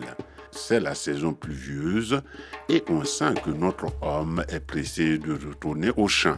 C'est 0.51 0.79
la 0.79 0.95
saison 0.95 1.33
pluvieuse 1.33 2.21
et 2.67 2.83
on 2.89 3.03
sent 3.03 3.35
que 3.45 3.51
notre 3.51 3.87
homme 4.01 4.43
est 4.49 4.59
pressé 4.59 5.17
de 5.17 5.33
retourner 5.33 5.91
au 5.95 6.07
champ. 6.07 6.37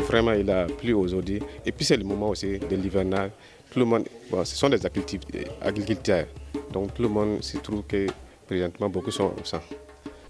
Vraiment, 0.00 0.32
il 0.32 0.50
a 0.50 0.66
plu 0.66 0.92
aujourd'hui. 0.92 1.40
Et 1.64 1.72
puis, 1.72 1.84
c'est 1.84 1.96
le 1.96 2.04
moment 2.04 2.28
aussi 2.30 2.58
de 2.58 2.76
l'hivernage. 2.76 3.30
Tout 3.70 3.78
le 3.78 3.84
monde, 3.86 4.04
bon, 4.30 4.44
ce 4.44 4.54
sont 4.54 4.68
des 4.68 4.80
agriculteurs. 4.86 6.26
Donc, 6.72 6.94
tout 6.94 7.02
le 7.02 7.08
monde 7.08 7.42
se 7.42 7.56
trouve 7.58 7.82
que 7.84 8.06
présentement, 8.46 8.90
beaucoup 8.90 9.10
sont 9.10 9.32
au 9.40 9.44
champ. 9.44 9.62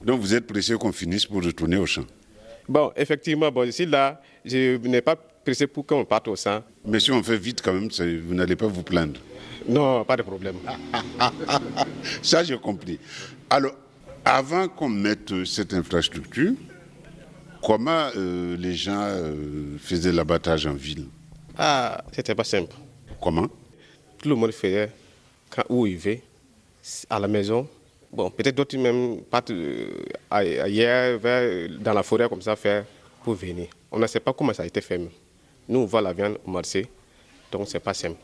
Donc, 0.02 0.20
vous 0.20 0.34
êtes 0.34 0.46
pressé 0.46 0.75
qu'on 0.75 0.92
finisse 0.92 1.26
pour 1.26 1.42
retourner 1.42 1.76
au 1.76 1.87
champ 1.87 2.04
Bon, 2.68 2.92
effectivement, 2.96 3.50
bon, 3.50 3.68
ici, 3.68 3.84
là, 3.84 4.20
je 4.44 4.76
n'ai 4.76 5.02
pas 5.02 5.16
pressé 5.45 5.67
pour 5.67 5.87
qu'on 5.87 6.05
parte 6.05 6.27
au 6.29 6.37
sang. 6.37 6.63
Mais 6.85 6.99
si 6.99 7.13
on 7.13 7.23
fait 7.23 7.37
vite 7.37 7.61
quand 7.63 7.73
même, 7.73 7.89
vous 8.27 8.35
n'allez 8.35 8.57
pas 8.57 8.67
vous 8.67 8.83
plaindre. 8.83 9.21
Non, 9.69 10.05
pas 10.05 10.17
de 10.17 10.23
problème. 10.23 10.57
Ça, 12.23 12.43
j'ai 12.45 12.59
compris. 12.59 12.99
Alors, 13.49 13.75
avant 14.25 14.69
qu'on 14.69 14.89
mette 14.89 15.45
cette 15.45 15.75
infrastructure, 15.75 16.53
comment 17.63 18.09
euh, 18.17 18.57
les 18.57 18.75
gens 18.75 19.01
euh, 19.03 19.77
faisaient 19.79 20.13
l'abattage 20.13 20.67
en 20.67 20.75
ville? 20.75 21.07
Ah, 21.57 22.03
c'était 22.13 22.35
pas 22.35 22.45
simple. 22.45 22.75
Comment? 23.23 23.49
Tout 24.19 24.29
le 24.29 24.35
monde 24.35 24.53
faisait 24.53 24.91
quand, 25.51 25.65
où 25.69 25.87
il 25.87 25.97
veut, 25.97 26.19
à 27.09 27.19
la 27.19 27.29
maison. 27.29 27.69
Bon, 28.13 28.31
peut-être 28.31 28.55
d'autres 28.55 28.79
même 28.79 29.23
partent 29.23 29.51
euh, 29.51 29.91
ailleurs, 30.31 31.19
vers, 31.19 31.69
dans 31.81 31.93
la 31.93 32.03
forêt 32.03 32.29
comme 32.29 32.43
ça, 32.43 32.55
faire 32.57 32.85
pour 33.23 33.35
venir. 33.35 33.69
On 33.91 33.99
ne 33.99 34.07
sait 34.07 34.21
pas 34.21 34.33
comment 34.33 34.53
ça 34.53 34.63
a 34.63 34.67
été 34.67 34.81
fait. 34.81 35.01
Nous, 35.68 35.78
on 35.78 35.87
voit 35.87 36.02
la 36.02 36.12
viande 36.12 36.38
au 36.44 36.50
marché, 36.50 36.87
donc 37.50 37.68
c'est 37.68 37.80
pas 37.80 37.94
simple. 37.94 38.18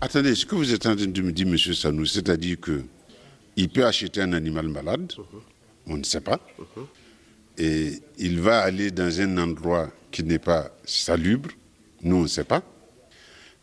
Attendez, 0.00 0.34
ce 0.34 0.46
que 0.46 0.54
vous 0.54 0.72
êtes 0.72 0.86
en 0.86 0.94
train 0.94 1.06
de 1.06 1.22
me 1.22 1.32
dire, 1.32 1.46
M. 1.46 1.56
Sanou, 1.56 2.06
c'est-à-dire 2.06 2.56
qu'il 2.60 3.68
peut 3.68 3.84
acheter 3.84 4.20
un 4.20 4.32
animal 4.32 4.68
malade, 4.68 5.12
on 5.86 5.96
ne 5.96 6.04
sait 6.04 6.20
pas, 6.20 6.38
et 7.56 7.94
il 8.18 8.40
va 8.40 8.60
aller 8.60 8.90
dans 8.90 9.20
un 9.20 9.38
endroit 9.38 9.90
qui 10.10 10.22
n'est 10.22 10.38
pas 10.38 10.70
salubre, 10.84 11.50
nous 12.02 12.16
on 12.16 12.22
ne 12.22 12.28
sait 12.28 12.44
pas, 12.44 12.62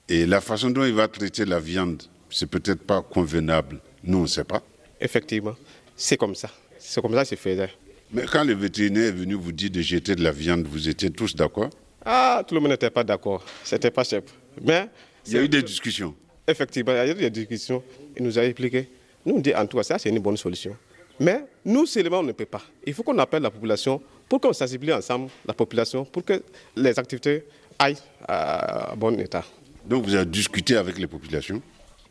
et 0.10 0.26
la 0.26 0.42
façon 0.42 0.72
dont 0.72 0.84
il 0.84 0.94
va 0.94 1.08
traiter 1.08 1.46
la 1.46 1.60
viande, 1.60 2.04
c'est 2.30 2.50
peut-être 2.50 2.82
pas 2.82 3.02
convenable, 3.02 3.80
nous 4.04 4.18
on 4.18 4.24
ne 4.24 4.28
sait 4.28 4.44
pas. 4.44 4.62
Effectivement, 5.00 5.56
c'est 5.96 6.18
comme 6.18 6.36
ça, 6.36 6.50
c'est 6.80 7.02
comme 7.02 7.14
ça 7.14 7.22
que 7.22 7.30
c'est 7.30 7.36
fait. 7.36 7.70
Mais 8.12 8.26
quand 8.26 8.44
le 8.44 8.54
vétérinaire 8.54 9.10
est 9.10 9.12
venu 9.12 9.36
vous 9.36 9.52
dire 9.52 9.70
de 9.70 9.82
jeter 9.82 10.16
de 10.16 10.24
la 10.24 10.32
viande, 10.32 10.66
vous 10.68 10.90
étiez 10.90 11.12
tous 11.12 11.36
d'accord? 11.36 11.70
Ah, 12.06 12.44
tout 12.48 12.54
le 12.54 12.62
monde 12.62 12.70
n'était 12.72 12.92
pas 12.92 13.04
d'accord, 13.04 13.44
c'était 13.64 13.90
pas 13.90 14.04
simple. 14.04 14.32
Mais 14.62 14.88
il 15.26 15.34
y 15.34 15.38
a 15.38 15.42
eu 15.42 15.50
des 15.50 15.64
discussions. 15.64 16.14
Effectivement, 16.48 16.92
il 16.94 16.98
y 16.98 17.00
a 17.00 17.08
eu 17.08 17.16
des 17.16 17.30
discussions. 17.32 17.82
Il 18.16 18.24
nous 18.24 18.38
a 18.38 18.44
expliqué. 18.44 18.88
Nous, 19.26 19.36
on 19.36 19.40
dit 19.40 19.56
en 19.56 19.66
tout 19.66 19.78
cas, 19.78 19.84
ça, 19.84 19.98
c'est 19.98 20.10
une 20.10 20.20
bonne 20.20 20.38
solution. 20.38 20.78
Mais 21.20 21.46
nous, 21.66 21.88
seulement, 21.88 22.20
on 22.20 22.24
ne 22.24 22.32
peut 22.32 22.46
pas. 22.46 22.62
Il 22.86 22.94
faut 22.94 23.02
qu'on 23.02 23.18
appelle 23.18 23.42
la 23.42 23.50
population 23.50 24.00
pour 24.30 24.40
qu'on 24.40 24.54
sensibilise 24.54 24.94
ensemble 24.94 25.30
la 25.48 25.54
population 25.56 26.06
pour 26.06 26.24
que 26.24 26.44
les 26.76 27.00
activités 27.00 27.46
aillent 27.80 27.98
à 28.28 28.94
bon 28.96 29.20
état. 29.20 29.44
Donc, 29.84 30.06
vous 30.06 30.14
avez 30.14 30.26
discuté 30.26 30.76
avec 30.76 31.00
les 31.00 31.08
populations 31.08 31.60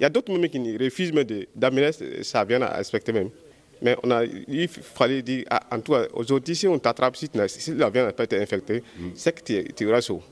Il 0.00 0.02
y 0.02 0.06
a 0.06 0.10
d'autres 0.10 0.32
même 0.36 0.48
qui 0.48 0.76
refusent 0.76 1.12
d'amener 1.54 1.90
ça 2.22 2.44
vient 2.44 2.62
à 2.62 2.76
respecter 2.78 3.12
même. 3.12 3.30
Mais 3.82 3.96
on 4.02 4.10
a, 4.10 4.24
il 4.24 4.68
fallait 4.68 5.22
dire, 5.22 5.44
ah, 5.50 5.60
en 5.70 5.80
tout 5.80 5.92
cas, 5.92 6.06
aujourd'hui, 6.14 6.56
si 6.56 6.66
on 6.66 6.78
t'attrape, 6.78 7.16
si, 7.16 7.28
la 7.34 7.90
viande 7.90 8.06
n'a 8.06 8.12
pas 8.12 8.24
été 8.24 8.40
infectée, 8.40 8.82
mm. 8.98 9.08
c'est 9.14 9.34
que 9.34 9.42
tu, 9.42 9.72
tu 9.74 9.86
auras 9.86 10.00
chaud. 10.00 10.22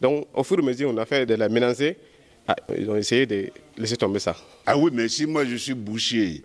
Donc, 0.00 0.26
au 0.34 0.42
fur 0.42 0.58
et 0.58 0.62
à 0.62 0.64
mesure, 0.64 0.90
on 0.90 0.96
a 0.96 1.04
fait 1.04 1.26
de 1.26 1.34
la 1.34 1.48
ménager 1.48 1.96
ah, 2.48 2.56
ils 2.76 2.90
ont 2.90 2.96
essayé 2.96 3.24
de 3.26 3.50
laisser 3.78 3.96
tomber 3.96 4.18
ça. 4.18 4.36
Ah 4.66 4.76
oui, 4.76 4.90
mais 4.92 5.08
si 5.08 5.26
moi 5.26 5.44
je 5.44 5.54
suis 5.56 5.74
boucher 5.74 6.42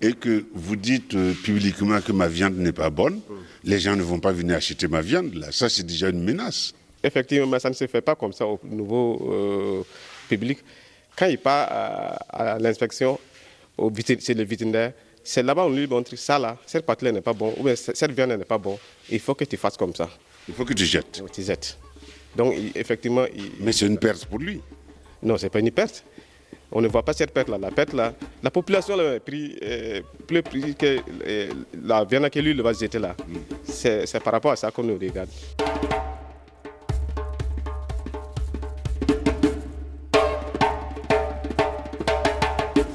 et 0.00 0.12
que 0.12 0.44
vous 0.54 0.76
dites 0.76 1.14
euh, 1.14 1.34
publiquement 1.44 2.00
que 2.00 2.12
ma 2.12 2.28
viande 2.28 2.56
n'est 2.56 2.72
pas 2.72 2.88
bonne, 2.88 3.20
les 3.64 3.80
gens 3.80 3.96
ne 3.96 4.02
vont 4.02 4.20
pas 4.20 4.32
venir 4.32 4.56
acheter 4.56 4.86
ma 4.86 5.00
viande. 5.00 5.34
Là, 5.34 5.50
ça 5.50 5.68
c'est 5.68 5.82
déjà 5.82 6.08
une 6.08 6.22
menace. 6.22 6.72
Effectivement, 7.02 7.48
mais 7.48 7.58
ça 7.58 7.68
ne 7.68 7.74
se 7.74 7.86
fait 7.86 8.00
pas 8.00 8.14
comme 8.14 8.32
ça 8.32 8.46
au 8.46 8.60
nouveau 8.62 9.28
euh, 9.32 9.82
public. 10.28 10.60
Quand 11.16 11.26
il 11.26 11.38
part 11.38 11.68
à, 12.28 12.58
l'inspection, 12.60 13.18
c'est 14.20 14.34
le 14.34 14.44
vétérinaire, 14.44 14.92
c'est 15.22 15.42
là-bas 15.42 15.64
on 15.66 15.70
lui 15.70 15.86
montre 15.86 16.16
ça 16.16 16.38
là, 16.38 16.56
cette 16.66 16.86
partie-là 16.86 17.12
n'est 17.12 17.20
pas 17.20 17.32
bon, 17.32 17.54
ou 17.58 17.64
bien 17.64 17.76
cette 17.76 18.12
viande 18.12 18.30
n'est 18.30 18.44
pas 18.44 18.58
bon. 18.58 18.78
Il 19.10 19.20
faut 19.20 19.34
que 19.34 19.44
tu 19.44 19.56
fasses 19.56 19.76
comme 19.76 19.94
ça. 19.94 20.08
Il 20.48 20.54
faut 20.54 20.64
que 20.64 20.72
tu 20.74 20.84
jettes. 20.84 21.22
Tu 21.32 21.42
jettes. 21.42 21.78
Donc 22.36 22.54
effectivement. 22.74 23.24
mais 23.60 23.72
c'est 23.72 23.86
une 23.86 23.98
perte 23.98 24.24
pour 24.26 24.38
lui. 24.38 24.60
Non, 25.22 25.36
ce 25.36 25.44
n'est 25.44 25.50
pas 25.50 25.58
une 25.60 25.70
perte. 25.70 26.04
On 26.72 26.80
ne 26.80 26.88
voit 26.88 27.02
pas 27.02 27.12
cette 27.12 27.32
perte-là. 27.32 27.58
La 27.58 27.70
perte, 27.70 27.92
là, 27.92 28.14
la 28.42 28.50
population 28.50 28.96
a 28.98 29.18
pris 29.18 29.58
euh, 29.62 30.00
plus 30.26 30.42
prix 30.42 30.74
que 30.76 30.98
euh, 31.26 31.48
la 31.82 32.04
viande 32.04 32.30
que 32.30 32.38
lui 32.38 32.54
va 32.54 32.72
jeter 32.72 32.98
là. 32.98 33.16
C'est 33.64 34.22
par 34.22 34.32
rapport 34.32 34.52
à 34.52 34.56
ça 34.56 34.70
qu'on 34.70 34.84
nous 34.84 34.94
regarde. 34.98 35.28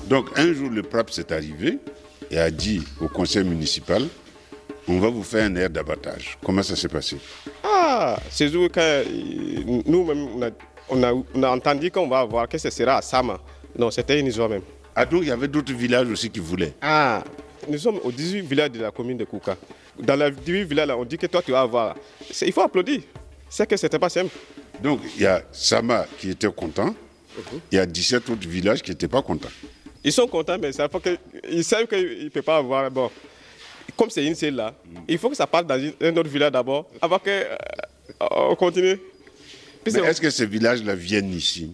Donc 0.08 0.28
un 0.38 0.54
jour, 0.54 0.70
le 0.70 0.84
PRAP 0.84 1.10
s'est 1.10 1.34
arrivé 1.34 1.80
et 2.32 2.38
a 2.38 2.50
dit 2.52 2.84
au 3.00 3.08
conseil 3.08 3.44
municipal, 3.44 4.04
on 4.88 5.00
va 5.00 5.10
vous 5.10 5.24
faire 5.24 5.46
un 5.46 5.56
air 5.56 5.70
d'abattage. 5.70 6.38
Comment 6.44 6.64
ça 6.64 6.76
s'est 6.76 6.88
passé? 6.88 7.18
Ah, 7.64 8.18
c'est 8.30 8.50
jour 8.50 8.68
quand 8.74 9.02
nous-mêmes, 9.86 10.52
on 10.90 11.04
a, 11.44 11.50
entendu 11.50 11.90
qu'on 11.92 12.08
va 12.08 12.24
voir 12.26 12.48
que 12.48 12.58
ce 12.58 12.70
sera 12.70 12.98
à 12.98 13.02
Sama. 13.02 13.40
Non, 13.78 13.92
c'était 13.92 14.20
une 14.20 14.28
même. 14.48 14.62
Ah 14.96 15.06
donc 15.06 15.24
il 15.24 15.28
y 15.28 15.32
avait 15.32 15.48
d'autres 15.48 15.74
villages 15.74 16.10
aussi 16.10 16.30
qui 16.30 16.40
voulaient 16.40 16.74
Ah, 16.82 17.24
nous 17.68 17.78
sommes 17.78 18.00
au 18.04 18.12
18 18.12 18.42
village 18.42 18.72
de 18.72 18.82
la 18.82 18.92
commune 18.92 19.18
de 19.18 19.26
Kouka. 19.26 19.58
Dans 20.00 20.16
les 20.16 20.32
18 20.32 20.64
villages, 20.64 20.90
on 20.98 21.04
dit 21.04 21.18
que 21.18 21.28
toi 21.28 21.42
tu 21.42 21.52
vas 21.52 21.62
avoir. 21.62 21.96
Il 22.42 22.54
faut 22.54 22.62
applaudir. 22.62 23.02
C'est 23.50 23.68
que 23.68 23.76
ce 23.76 23.86
n'était 23.86 24.00
pas 24.00 24.10
simple. 24.10 24.34
Donc 24.82 25.02
il 25.18 25.24
y 25.24 25.26
a 25.26 25.42
Sama 25.52 26.06
qui 26.18 26.30
était 26.30 26.52
content. 26.52 26.96
Il 27.72 27.76
y 27.76 27.80
a 27.80 27.86
17 27.86 28.30
autres 28.30 28.48
villages 28.48 28.82
qui 28.82 28.92
n'étaient 28.92 29.10
pas 29.10 29.22
contents. 29.22 29.50
Ils 30.06 30.12
sont 30.12 30.28
contents, 30.28 30.58
mais 30.62 30.72
ça 30.72 30.88
que, 30.88 31.18
ils 31.50 31.64
savent 31.64 31.88
qu'ils 31.88 32.26
ne 32.26 32.30
peuvent 32.30 32.44
pas 32.44 32.58
avoir. 32.58 32.92
Bon, 32.92 33.10
comme 33.98 34.12
c'est 34.12 34.24
une 34.24 34.36
seule 34.36 34.54
là, 34.54 34.72
il 35.08 35.18
faut 35.18 35.30
que 35.32 35.36
ça 35.36 35.48
parte 35.48 35.66
dans 35.66 35.82
un 36.00 36.18
autre 36.18 36.30
village 36.30 36.52
d'abord, 36.52 36.88
avant 37.02 37.18
qu'on 37.18 37.32
euh, 37.32 38.56
continue. 38.56 39.00
Mais 39.84 39.92
est-ce 39.92 40.22
que 40.22 40.30
ces 40.30 40.46
villages-là 40.46 40.94
viennent 40.94 41.34
ici? 41.34 41.74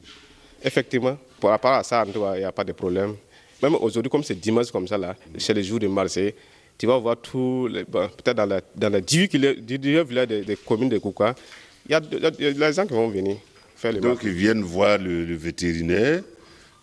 Effectivement, 0.63 1.17
par 1.41 1.51
rapport 1.51 1.73
à 1.73 1.83
ça, 1.83 2.05
il 2.07 2.39
n'y 2.39 2.43
a 2.45 2.51
pas 2.53 2.63
de 2.63 2.71
problème. 2.71 3.15
Même 3.61 3.75
aujourd'hui, 3.75 4.09
comme 4.09 4.23
c'est 4.23 4.35
dimanche 4.39 4.71
comme 4.71 4.87
ça, 4.87 4.97
là, 4.97 5.13
c'est 5.37 5.53
le 5.53 5.61
jour 5.61 5.79
de 5.79 5.87
Marseille, 5.87 6.33
tu 6.77 6.87
vas 6.87 6.97
voir 6.97 7.17
tous 7.17 7.67
les. 7.67 7.83
Peut-être 7.83 8.33
dans, 8.37 8.45
la, 8.45 8.61
dans 8.75 8.93
les 8.93 9.01
18 9.01 9.35
villages 10.07 10.27
des, 10.27 10.55
communes 10.65 10.89
de 10.89 10.99
Kouka, 10.99 11.35
il 11.85 11.91
y, 11.91 11.95
a 11.95 11.99
des 11.99 12.73
gens 12.73 12.87
qui 12.87 12.93
vont 12.93 13.09
venir 13.09 13.35
faire 13.75 13.91
les 13.91 13.99
Donc 13.99 14.19
ils 14.23 14.31
viennent 14.31 14.61
voir 14.63 14.97
le, 14.97 15.35
vétérinaire 15.35 16.23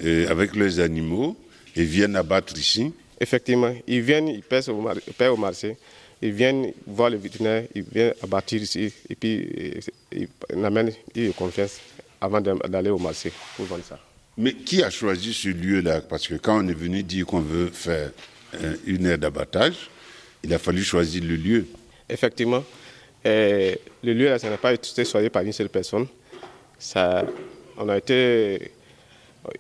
avec 0.01 0.55
leurs 0.55 0.81
animaux 0.81 1.37
et 1.75 1.85
viennent 1.85 2.17
abattre 2.17 2.57
ici 2.57 2.93
Effectivement, 3.21 3.75
ils 3.87 4.01
viennent, 4.01 4.29
ils 4.29 4.43
paient 4.43 4.69
au, 4.69 4.75
au 4.75 5.37
marché 5.37 5.77
ils 6.21 6.33
viennent 6.33 6.73
voir 6.87 7.11
le 7.11 7.17
vétérinaire, 7.17 7.65
ils 7.75 7.83
viennent 7.83 8.15
abattre 8.23 8.55
ici, 8.55 8.93
et 9.09 9.15
puis 9.15 9.89
ils, 10.13 10.65
amènent 10.65 10.93
ils 11.15 11.33
confiance 11.33 11.79
avant 12.21 12.41
d'aller 12.41 12.91
au 12.91 12.99
marché 12.99 13.33
pour 13.57 13.67
vendre 13.67 13.85
ça. 13.85 13.99
Mais 14.37 14.53
qui 14.53 14.83
a 14.83 14.91
choisi 14.91 15.33
ce 15.33 15.49
lieu-là? 15.49 16.01
Parce 16.01 16.27
que 16.27 16.35
quand 16.35 16.65
on 16.65 16.69
est 16.69 16.75
venu 16.75 17.03
dire 17.03 17.27
qu'on 17.27 17.41
veut 17.41 17.71
faire 17.73 18.11
euh, 18.55 18.77
une 18.87 19.07
aire 19.07 19.19
d'abattage, 19.19 19.91
il 20.43 20.53
a 20.55 20.59
fallu 20.59 20.83
choisir 20.83 21.23
le 21.25 21.37
lieu. 21.37 21.67
Effectivement. 22.09 22.65
le 23.25 23.77
lieu, 24.03 24.27
là, 24.27 24.39
ça 24.39 24.49
n'a 24.49 24.57
pas 24.57 24.73
été 24.73 25.05
choisi 25.05 25.29
par 25.29 25.43
une 25.43 25.53
seule 25.53 25.69
personne. 25.69 26.07
Ça, 26.79 27.25
on 27.77 27.89
a 27.89 27.99
été. 27.99 28.73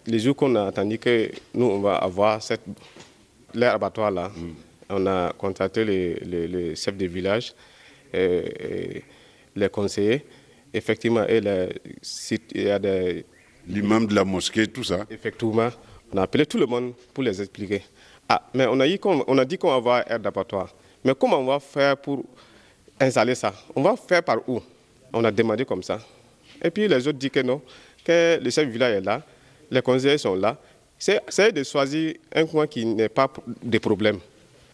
Les 0.06 0.18
jours 0.18 0.36
qu'on 0.36 0.54
a 0.54 0.66
attendu 0.66 0.98
que 0.98 1.30
nous, 1.54 1.66
on 1.66 1.80
va 1.80 1.96
avoir 1.96 2.42
cette, 2.42 2.62
l'aire 3.54 3.74
abattoir 3.74 4.10
là. 4.10 4.28
Mm 4.28 4.68
on 4.90 5.06
a 5.06 5.32
contacté 5.36 5.84
les, 5.84 6.74
chefs 6.76 6.96
de 6.96 7.06
village, 7.06 7.52
et, 8.12 9.02
les 9.54 9.68
conseillers. 9.68 10.24
Effectivement, 10.72 11.24
il 11.28 11.44
y 12.54 12.70
a 12.70 12.78
des, 12.78 13.24
L'imam 13.66 14.06
de 14.06 14.14
la 14.14 14.24
mosquée, 14.24 14.66
tout 14.66 14.84
ça. 14.84 15.04
Effectivement, 15.10 15.68
on 16.12 16.16
a 16.16 16.22
appelé 16.22 16.46
tout 16.46 16.56
le 16.56 16.64
monde 16.64 16.94
pour 17.12 17.22
les 17.22 17.38
expliquer. 17.40 17.82
Ah, 18.26 18.42
mais 18.54 18.66
on 18.66 18.80
a, 18.80 18.86
dit 18.86 18.98
qu'on- 18.98 19.22
on 19.26 19.36
a 19.36 19.44
dit 19.44 19.58
qu'on 19.58 19.68
va 19.68 19.74
avoir 19.74 20.10
air 20.10 20.18
d'abattoir. 20.18 20.74
Mais 21.04 21.12
comment 21.18 21.38
on 21.38 21.44
va 21.44 21.60
faire 21.60 21.96
pour 21.98 22.24
installer 22.98 23.34
ça? 23.34 23.52
On 23.76 23.82
va 23.82 23.94
faire 23.96 24.22
par 24.22 24.38
où? 24.48 24.62
On 25.12 25.22
a 25.24 25.30
demandé 25.30 25.66
comme 25.66 25.82
ça. 25.82 25.98
Et 26.62 26.70
puis 26.70 26.88
les 26.88 27.06
autres 27.06 27.18
disent 27.18 27.30
que 27.30 27.40
non, 27.40 27.60
que 28.02 28.38
le 28.42 28.50
chef 28.50 28.64
du 28.66 28.72
village 28.72 28.94
est 28.94 29.00
là, 29.04 29.22
les 29.70 29.82
conseillers 29.82 30.18
sont 30.18 30.34
là. 30.34 30.56
C'est 30.98 31.52
de 31.52 31.62
choisir 31.62 32.14
un 32.34 32.44
coin 32.46 32.66
qui 32.66 32.84
n'est 32.84 33.08
pas 33.08 33.30
de 33.62 33.78
problème. 33.78 34.18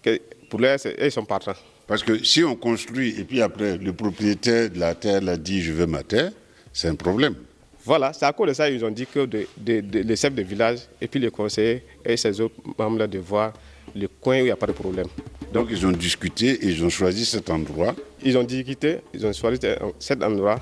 Que 0.03 0.19
pour 0.49 0.61
eux, 0.61 0.77
c'est- 0.79 0.97
ils 1.01 1.11
sont 1.13 1.25
partants. 1.25 1.55
Parce 1.87 2.03
que 2.03 2.25
si 2.25 2.43
on 2.43 2.57
construit 2.57 3.15
et 3.21 3.25
puis 3.25 3.43
après 3.43 3.77
le 3.77 3.93
propriétaire 3.93 4.71
de 4.71 4.79
la 4.79 4.95
terre 4.95 5.21
l'a 5.21 5.37
dit 5.37 5.61
je 5.63 5.73
veux 5.73 5.87
ma 5.87 6.03
terre, 6.03 6.33
c'est 6.73 6.89
un 6.89 6.95
problème. 6.95 7.35
Voilà, 7.85 8.15
c'est 8.15 8.25
à 8.25 8.33
cause 8.33 8.49
de 8.49 8.53
ça 8.55 8.71
qu'ils 8.71 8.83
ont 8.83 8.91
dit 8.91 9.07
que 9.07 9.27
de, 9.27 9.47
de- 9.59 9.81
de- 9.83 9.99
les 10.01 10.17
chefs 10.17 10.35
de 10.35 10.41
village 10.43 10.79
et 10.99 11.07
puis 11.07 11.21
les 11.21 11.31
conseillers 11.31 11.83
et 12.03 12.17
ces 12.17 12.41
autres 12.41 12.55
membres 12.79 13.07
de 13.07 13.19
voir 13.19 13.53
le 13.95 14.09
coin 14.09 14.37
où 14.37 14.41
il 14.41 14.45
n'y 14.45 14.51
a 14.51 14.57
pas 14.57 14.67
de 14.67 14.73
problème. 14.73 15.07
Donc 15.53 15.69
ils 15.71 15.85
ont 15.87 15.93
discuté 15.93 16.53
et 16.53 16.67
ils 16.69 16.83
ont 16.83 16.89
choisi 16.89 17.27
cet 17.27 17.51
endroit. 17.51 17.95
Ils 18.23 18.39
ont 18.39 18.43
dit 18.45 18.65
quitter, 18.65 19.01
ils 19.13 19.27
ont 19.27 19.33
choisi 19.35 19.59
cet 19.99 20.23
endroit 20.23 20.59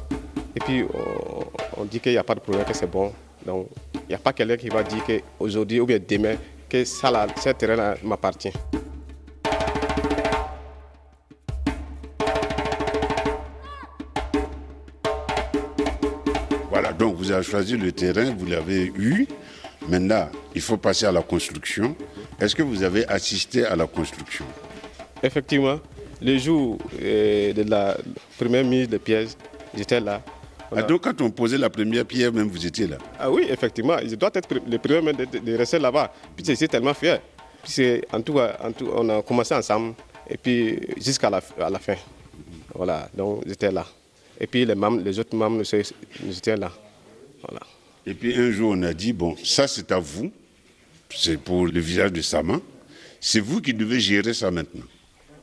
et 0.57 0.61
puis 0.61 0.83
on, 0.83 1.81
on 1.83 1.85
dit 1.85 2.01
qu'il 2.01 2.11
n'y 2.13 2.19
a 2.19 2.25
pas 2.25 2.35
de 2.35 2.41
problème, 2.41 2.65
que 2.67 2.75
c'est 2.77 2.91
bon. 2.91 3.13
Donc 3.47 3.69
n'y 4.13 4.17
a 4.17 4.19
pas 4.19 4.33
quelqu'un 4.33 4.57
qui 4.57 4.69
va 4.69 4.83
dire 4.83 5.03
qu'aujourd'hui 5.07 5.81
ou 5.81 5.87
bien 5.87 5.99
demain 6.07 6.37
que 6.69 6.85
ça, 6.85 7.11
là, 7.11 7.27
ce 7.43 7.49
terrain-là 7.51 7.97
m'appartient. 8.03 8.53
Voilà, 16.69 16.93
donc 16.93 17.17
vous 17.17 17.31
avez 17.31 17.43
choisi 17.43 17.77
le 17.77 17.93
terrain, 17.93 18.35
vous 18.37 18.47
l'avez 18.47 18.93
eu. 18.97 19.27
Maintenant, 19.89 20.29
il 20.55 20.61
faut 20.61 20.77
passer 20.77 21.07
à 21.07 21.13
la 21.13 21.23
construction. 21.23 21.97
Est-ce 22.41 22.55
que 22.55 22.63
vous 22.63 22.83
avez 22.83 23.07
assisté 23.09 23.65
à 23.65 23.77
la 23.77 23.87
construction? 23.87 24.45
Effectivement, 25.23 25.81
le 26.21 26.39
jour 26.39 26.79
euh, 27.01 27.53
de 27.53 27.63
la 27.63 27.97
première 28.39 28.65
mise 28.65 28.89
de 28.89 28.99
pièces, 28.99 29.37
j'étais 29.75 30.01
là. 30.01 30.23
Ah, 30.77 30.83
Donc 30.83 31.03
quand 31.03 31.21
on 31.21 31.31
posait 31.31 31.59
la 31.59 31.71
première 31.71 32.05
pierre, 32.05 32.33
même 32.33 32.49
vous 32.49 32.67
étiez 32.67 32.87
là. 32.87 32.99
Ah 33.19 33.31
oui, 33.31 33.47
effectivement, 33.51 33.97
je 34.05 34.15
dois 34.15 34.31
être 34.35 34.49
le 34.55 34.79
premier 34.79 35.01
même 35.03 35.17
de, 35.17 35.57
rester 35.57 35.79
là-bas. 35.79 36.13
Puis 36.37 36.45
je 36.47 36.53
suis 36.55 36.69
tellement 36.69 36.95
fier. 36.95 37.21
Puis 37.63 37.73
c'est- 37.73 38.03
en 38.13 38.21
tout 38.23 38.35
cas, 38.35 38.57
en 38.63 38.73
tout- 38.73 38.91
on 38.95 39.09
a 39.09 39.23
commencé 39.23 39.55
ensemble 39.55 39.95
et 40.29 40.37
puis 40.37 40.79
jusqu'à 40.97 41.31
la, 41.31 41.41
à 41.61 41.71
la 41.71 41.79
fin. 41.79 41.97
Voilà, 42.75 43.09
donc 43.15 43.43
j'étais 43.47 43.71
là. 43.71 43.87
Et 44.41 44.47
puis 44.47 44.65
les, 44.65 44.75
membres, 44.75 45.03
les 45.05 45.19
autres 45.19 45.37
membres, 45.37 45.59
nous, 45.59 46.33
étaient 46.37 46.57
là. 46.57 46.73
Voilà. 47.47 47.61
Et 48.07 48.15
puis 48.15 48.35
un 48.35 48.51
jour, 48.51 48.73
on 48.77 48.83
a 48.83 48.93
dit, 48.93 49.13
bon, 49.13 49.37
ça 49.45 49.69
c'est 49.69 49.93
à 49.93 49.99
vous, 49.99 50.33
c'est 51.11 51.37
pour 51.39 51.67
le 51.67 51.81
village 51.81 52.13
de 52.13 52.23
Sama. 52.23 52.59
C'est 53.21 53.41
vous 53.41 53.61
qui 53.61 53.73
devez 53.73 54.01
gérer 54.01 54.35
ça 54.35 54.51
maintenant. 54.51 54.85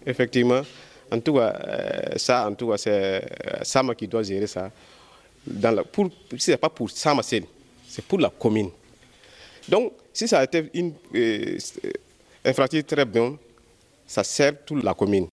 Effectivement, 0.06 0.62
en 1.12 1.20
tout 1.20 1.36
cas, 1.36 1.54
euh, 1.66 2.18
ça, 2.18 2.48
en 2.50 2.54
tout 2.54 2.70
cas, 2.70 2.78
c'est 2.78 2.92
euh, 2.92 3.20
Sama 3.64 3.96
qui 3.96 4.08
doit 4.08 4.24
gérer 4.24 4.48
ça. 4.48 4.70
Dans 5.50 5.72
la, 5.72 5.84
pour, 5.84 6.10
si 6.34 6.40
ce 6.40 6.52
n'est 6.52 6.58
pas 6.58 6.70
pour 6.70 6.90
Sama 6.92 7.24
seul, 7.24 7.44
c'est 7.88 8.06
pour 8.06 8.20
la 8.20 8.30
commune. 8.30 8.70
Donc, 9.68 9.94
si 10.14 10.28
ça 10.28 10.40
a 10.40 10.44
été 10.44 10.70
une 10.74 10.94
euh, 11.16 11.58
infrastructure 12.46 12.86
très 12.98 13.06
bonne, 13.06 13.38
ça 14.06 14.24
sert 14.24 14.64
toute 14.66 14.84
la 14.84 14.94
commune. 14.94 15.28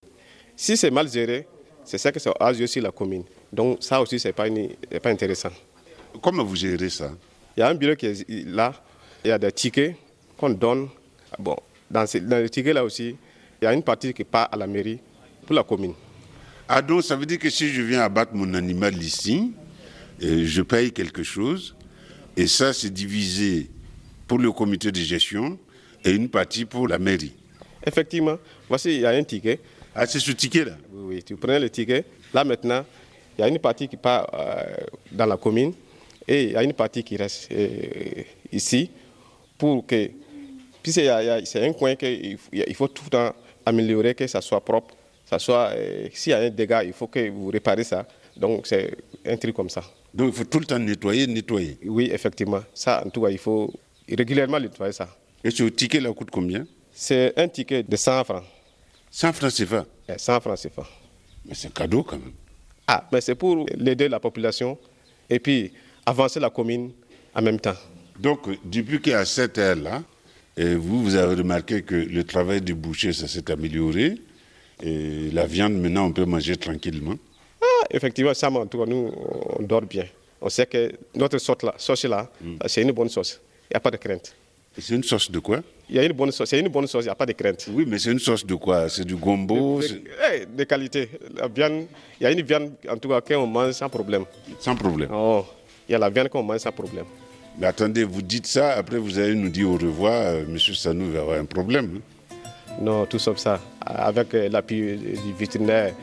Si 0.56 0.76
c'est 0.76 0.90
mal 0.90 1.10
géré, 1.10 1.46
c'est 1.84 1.98
ça 1.98 2.10
que 2.10 2.18
ça 2.18 2.30
a 2.40 2.50
aussi 2.52 2.80
la 2.80 2.90
commune. 2.90 3.24
Donc, 3.52 3.78
ça 3.82 4.00
aussi, 4.00 4.18
ce 4.18 4.28
n'est 4.28 4.32
pas, 4.32 4.48
une- 4.48 4.74
pas 5.02 5.10
intéressant. 5.10 5.50
Comment 6.22 6.44
vous 6.44 6.56
gérez 6.56 6.88
ça? 6.90 7.12
Il 7.56 7.60
y 7.60 7.62
a 7.62 7.68
un 7.68 7.74
bureau 7.74 7.94
qui 7.94 8.06
est 8.06 8.28
là, 8.46 8.72
il 9.24 9.28
y 9.28 9.30
a 9.32 9.38
des 9.38 9.52
tickets 9.52 9.94
qu'on 10.36 10.50
donne. 10.50 10.88
Bon, 11.38 11.56
dans 11.90 12.04
les 12.14 12.50
tickets 12.50 12.74
là 12.74 12.84
aussi, 12.84 13.16
il 13.60 13.64
y 13.64 13.66
a 13.66 13.72
une 13.72 13.82
partie 13.82 14.12
qui 14.14 14.24
part 14.24 14.48
à 14.50 14.56
la 14.56 14.66
mairie 14.66 14.98
pour 15.46 15.54
la 15.54 15.62
commune. 15.62 15.94
Ah 16.68 16.82
donc 16.82 17.02
ça 17.04 17.14
veut 17.16 17.26
dire 17.26 17.38
que 17.38 17.48
si 17.48 17.68
je 17.68 17.80
viens 17.82 18.00
abattre 18.00 18.34
mon 18.34 18.52
animal 18.54 19.00
ici, 19.02 19.52
je 20.20 20.62
paye 20.62 20.92
quelque 20.92 21.22
chose, 21.22 21.74
et 22.36 22.46
ça 22.46 22.72
c'est 22.72 22.90
divisé 22.92 23.68
pour 24.26 24.38
le 24.38 24.50
comité 24.52 24.90
de 24.90 24.98
gestion 25.00 25.58
et 26.04 26.10
une 26.10 26.28
partie 26.28 26.64
pour 26.64 26.88
la 26.88 26.98
mairie. 26.98 27.32
Effectivement, 27.84 28.38
voici, 28.68 28.94
il 28.96 29.00
y 29.00 29.06
a 29.06 29.10
un 29.10 29.22
ticket. 29.24 29.60
Ah 29.94 30.06
c'est 30.06 30.18
ce 30.20 30.32
ticket-là 30.32 30.76
Oui, 30.92 31.16
oui, 31.16 31.22
tu 31.22 31.36
prends 31.36 31.58
le 31.58 31.70
ticket. 31.70 32.04
Là 32.34 32.44
maintenant, 32.44 32.84
il 33.38 33.42
y 33.42 33.44
a 33.44 33.48
une 33.48 33.58
partie 33.58 33.88
qui 33.88 33.96
part 33.96 34.28
euh, 34.34 34.62
dans 35.12 35.26
la 35.26 35.36
commune 35.36 35.72
et 36.26 36.44
il 36.44 36.50
y 36.52 36.56
a 36.56 36.62
une 36.62 36.72
partie 36.72 37.02
qui 37.04 37.16
reste 37.16 37.48
euh, 37.52 38.22
ici 38.52 38.90
pour 39.56 39.86
que. 39.86 40.10
Puis 40.82 40.92
c'est 40.92 41.08
un 41.08 41.72
coin 41.72 41.94
qu'il 41.96 42.36
faut- 42.38 42.50
il 42.52 42.74
faut 42.74 42.88
tout 42.88 43.04
le 43.04 43.10
temps 43.10 43.34
améliorer, 43.64 44.14
que 44.14 44.26
ça 44.26 44.40
soit 44.40 44.64
propre. 44.64 44.94
Ça 45.24 45.38
soit, 45.38 45.70
euh, 45.74 46.08
S'il 46.12 46.30
y 46.30 46.34
a 46.34 46.38
un 46.38 46.50
dégât, 46.50 46.84
il 46.84 46.92
faut 46.92 47.06
que 47.08 47.28
vous 47.30 47.48
réparez 47.48 47.82
ça. 47.84 48.06
Donc 48.36 48.66
c'est 48.66 48.96
un 49.26 49.36
truc 49.36 49.54
comme 49.54 49.70
ça. 49.70 49.82
Donc 50.16 50.32
il 50.32 50.38
faut 50.38 50.44
tout 50.44 50.58
le 50.58 50.64
temps 50.64 50.78
nettoyer, 50.78 51.26
nettoyer. 51.26 51.78
Oui, 51.84 52.08
effectivement. 52.10 52.62
Ça, 52.72 53.02
en 53.04 53.10
tout 53.10 53.20
cas, 53.22 53.28
il 53.28 53.38
faut 53.38 53.72
régulièrement 54.08 54.58
nettoyer 54.58 54.92
ça. 54.92 55.08
Et 55.44 55.50
ce 55.50 55.64
ticket-là 55.64 56.12
coûte 56.14 56.30
combien? 56.30 56.66
C'est 56.92 57.38
un 57.38 57.46
ticket 57.48 57.82
de 57.82 57.96
100 57.96 58.24
francs. 58.24 58.44
100 59.10 59.32
francs 59.34 59.52
CFA. 59.52 59.86
Eh, 60.08 60.14
100 60.16 60.40
francs, 60.40 60.58
c'est 60.58 60.74
pas. 60.74 60.88
Mais 61.44 61.54
c'est 61.54 61.72
cadeau 61.72 62.02
quand 62.02 62.18
même. 62.18 62.32
Ah, 62.86 63.06
mais 63.12 63.20
c'est 63.20 63.34
pour 63.34 63.66
l'aider 63.76 64.08
la 64.08 64.18
population 64.18 64.78
et 65.28 65.38
puis 65.38 65.72
avancer 66.06 66.40
la 66.40 66.48
commune 66.48 66.92
en 67.34 67.42
même 67.42 67.60
temps. 67.60 67.76
Donc 68.18 68.48
depuis 68.64 69.00
qu'il 69.02 69.12
y 69.12 69.14
a 69.14 69.24
cette 69.26 69.58
ère-là, 69.58 70.02
et 70.56 70.74
vous, 70.74 71.02
vous 71.02 71.14
avez 71.14 71.34
remarqué 71.34 71.82
que 71.82 71.94
le 71.94 72.24
travail 72.24 72.62
du 72.62 72.74
boucher, 72.74 73.12
ça 73.12 73.28
s'est 73.28 73.50
amélioré. 73.50 74.14
Et 74.82 75.30
la 75.30 75.46
viande, 75.46 75.74
maintenant, 75.74 76.06
on 76.06 76.12
peut 76.12 76.24
manger 76.24 76.56
tranquillement. 76.56 77.16
Effectivement, 77.90 78.34
ça, 78.34 78.50
en 78.50 78.66
tout 78.66 78.78
cas, 78.78 78.86
nous, 78.86 79.12
on 79.58 79.62
dort 79.62 79.82
bien. 79.82 80.04
On 80.40 80.48
sait 80.48 80.66
que 80.66 80.92
notre 81.14 81.38
sauce 81.38 81.62
là, 81.62 81.74
sauce 81.78 82.04
là 82.04 82.30
c'est 82.66 82.82
une 82.82 82.92
bonne 82.92 83.08
sauce. 83.08 83.40
Il 83.70 83.74
n'y 83.74 83.76
a 83.76 83.80
pas 83.80 83.90
de 83.90 83.96
crainte. 83.96 84.34
C'est 84.78 84.94
une 84.94 85.02
sauce 85.02 85.30
de 85.30 85.38
quoi? 85.38 85.60
Il 85.88 85.96
y 85.96 85.98
a 85.98 86.04
une 86.04 86.12
bonne 86.12 86.30
sauce, 86.30 86.50
c'est 86.50 86.60
une 86.60 86.68
bonne 86.68 86.86
sauce, 86.86 87.04
il 87.04 87.06
n'y 87.06 87.10
a 87.12 87.14
pas 87.14 87.24
de 87.24 87.32
crainte. 87.32 87.66
Oui, 87.72 87.86
mais 87.88 87.98
c'est 87.98 88.12
une 88.12 88.18
sauce 88.18 88.44
de 88.44 88.54
quoi? 88.54 88.88
C'est 88.90 89.04
du 89.06 89.16
gombo 89.16 89.80
c'est- 89.80 90.02
Eh, 90.34 90.44
de 90.46 90.64
qualité. 90.64 91.08
La 91.34 91.48
viande, 91.48 91.86
il 92.20 92.24
y 92.24 92.26
a 92.26 92.30
une 92.30 92.42
viande, 92.42 92.72
en 92.88 92.96
tout 92.98 93.08
cas, 93.08 93.22
qu'on 93.22 93.46
mange 93.46 93.72
sans 93.72 93.88
problème. 93.88 94.24
Sans 94.60 94.76
problème. 94.76 95.08
Oh, 95.12 95.46
il 95.88 95.92
y 95.92 95.94
a 95.94 95.98
la 95.98 96.10
viande 96.10 96.28
qu'on 96.28 96.42
mange 96.42 96.58
sans 96.60 96.72
problème. 96.72 97.06
Mais 97.58 97.66
attendez, 97.68 98.04
vous 98.04 98.20
dites 98.20 98.46
ça, 98.46 98.72
après 98.74 98.98
vous 98.98 99.18
allez 99.18 99.34
nous 99.34 99.48
dire 99.48 99.70
au 99.70 99.78
revoir, 99.78 100.12
euh, 100.34 100.44
Monsieur 100.46 100.74
Sanou 100.74 101.10
va 101.12 101.20
avoir 101.20 101.40
un 101.40 101.46
problème. 101.46 101.94
hein. 101.96 102.00
Non, 102.80 103.06
tout 103.06 103.18
sauf 103.18 103.38
ça. 103.38 103.60
Avec 103.80 104.34
euh, 104.34 104.48
l'appui 104.48 104.96
du 104.96 105.32
vétérinaire, 105.38 105.94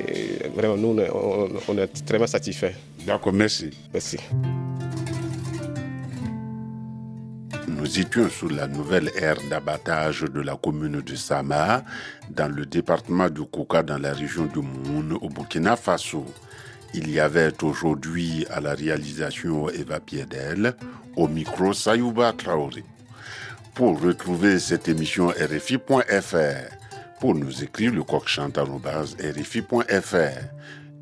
euh, 0.00 0.48
vraiment, 0.54 0.76
nous, 0.76 0.96
on, 1.12 1.48
on 1.68 1.78
est 1.78 2.04
très 2.06 2.26
satisfaits. 2.26 2.72
D'accord, 3.06 3.32
merci. 3.32 3.70
Merci. 3.92 4.16
Nous 7.68 7.98
étions 7.98 8.28
sous 8.28 8.48
la 8.48 8.66
nouvelle 8.68 9.10
ère 9.20 9.36
d'abattage 9.50 10.22
de 10.22 10.40
la 10.40 10.56
commune 10.56 11.00
de 11.00 11.14
Sama, 11.16 11.82
dans 12.30 12.48
le 12.48 12.64
département 12.64 13.28
de 13.28 13.40
Kouka, 13.40 13.82
dans 13.82 13.98
la 13.98 14.12
région 14.12 14.46
de 14.46 14.60
Moun, 14.60 15.18
au 15.20 15.28
Burkina 15.28 15.76
Faso. 15.76 16.24
Il 16.94 17.10
y 17.10 17.18
avait 17.18 17.52
aujourd'hui 17.62 18.46
à 18.50 18.60
la 18.60 18.74
réalisation 18.74 19.68
Eva 19.70 19.98
Piedel, 19.98 20.74
au 21.16 21.26
micro 21.26 21.72
Sayouba 21.72 22.32
Traoré. 22.34 22.84
Pour 23.74 24.02
retrouver 24.02 24.58
cette 24.58 24.88
émission 24.88 25.28
RFI.fr, 25.28 26.76
pour 27.20 27.34
nous 27.34 27.64
écrire 27.64 27.94
le 27.94 28.02
coq-chante@rfi.fr. 28.02 30.40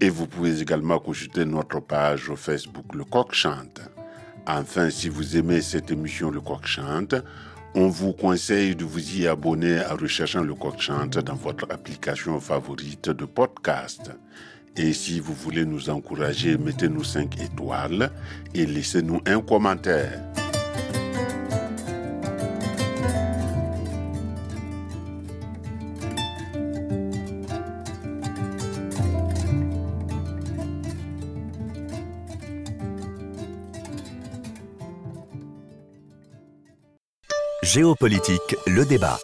Et 0.01 0.09
vous 0.09 0.29
pouvez 0.29 0.63
également 0.63 1.01
consulter 1.01 1.45
notre 1.45 1.81
page 1.81 2.33
Facebook 2.37 2.95
Le 2.95 3.03
Coq 3.05 3.35
Chante. 3.35 3.81
Enfin, 4.47 4.89
si 4.89 5.09
vous 5.09 5.37
aimez 5.37 5.63
cette 5.63 5.91
émission 5.91 6.31
Le 6.31 6.41
Coq 6.41 6.65
Chante, 6.65 7.17
on 7.75 7.89
vous 7.89 8.13
conseille 8.13 8.77
de 8.77 8.85
vous 8.85 9.17
y 9.17 9.27
abonner 9.27 9.81
en 9.85 9.97
recherchant 9.97 10.45
Le 10.45 10.55
Coq 10.55 10.81
Chante 10.81 11.19
dans 11.19 11.35
votre 11.35 11.67
application 11.71 12.39
favorite 12.39 13.11
de 13.11 13.25
podcast. 13.25 14.13
Et 14.77 14.93
si 14.93 15.19
vous 15.19 15.35
voulez 15.35 15.65
nous 15.65 15.91
encourager, 15.91 16.57
mettez-nous 16.57 17.03
5 17.03 17.43
étoiles 17.43 18.13
et 18.55 18.65
laissez-nous 18.65 19.23
un 19.27 19.41
commentaire. 19.41 20.23
Géopolitique, 37.73 38.57
le 38.67 38.85
débat. 38.85 39.17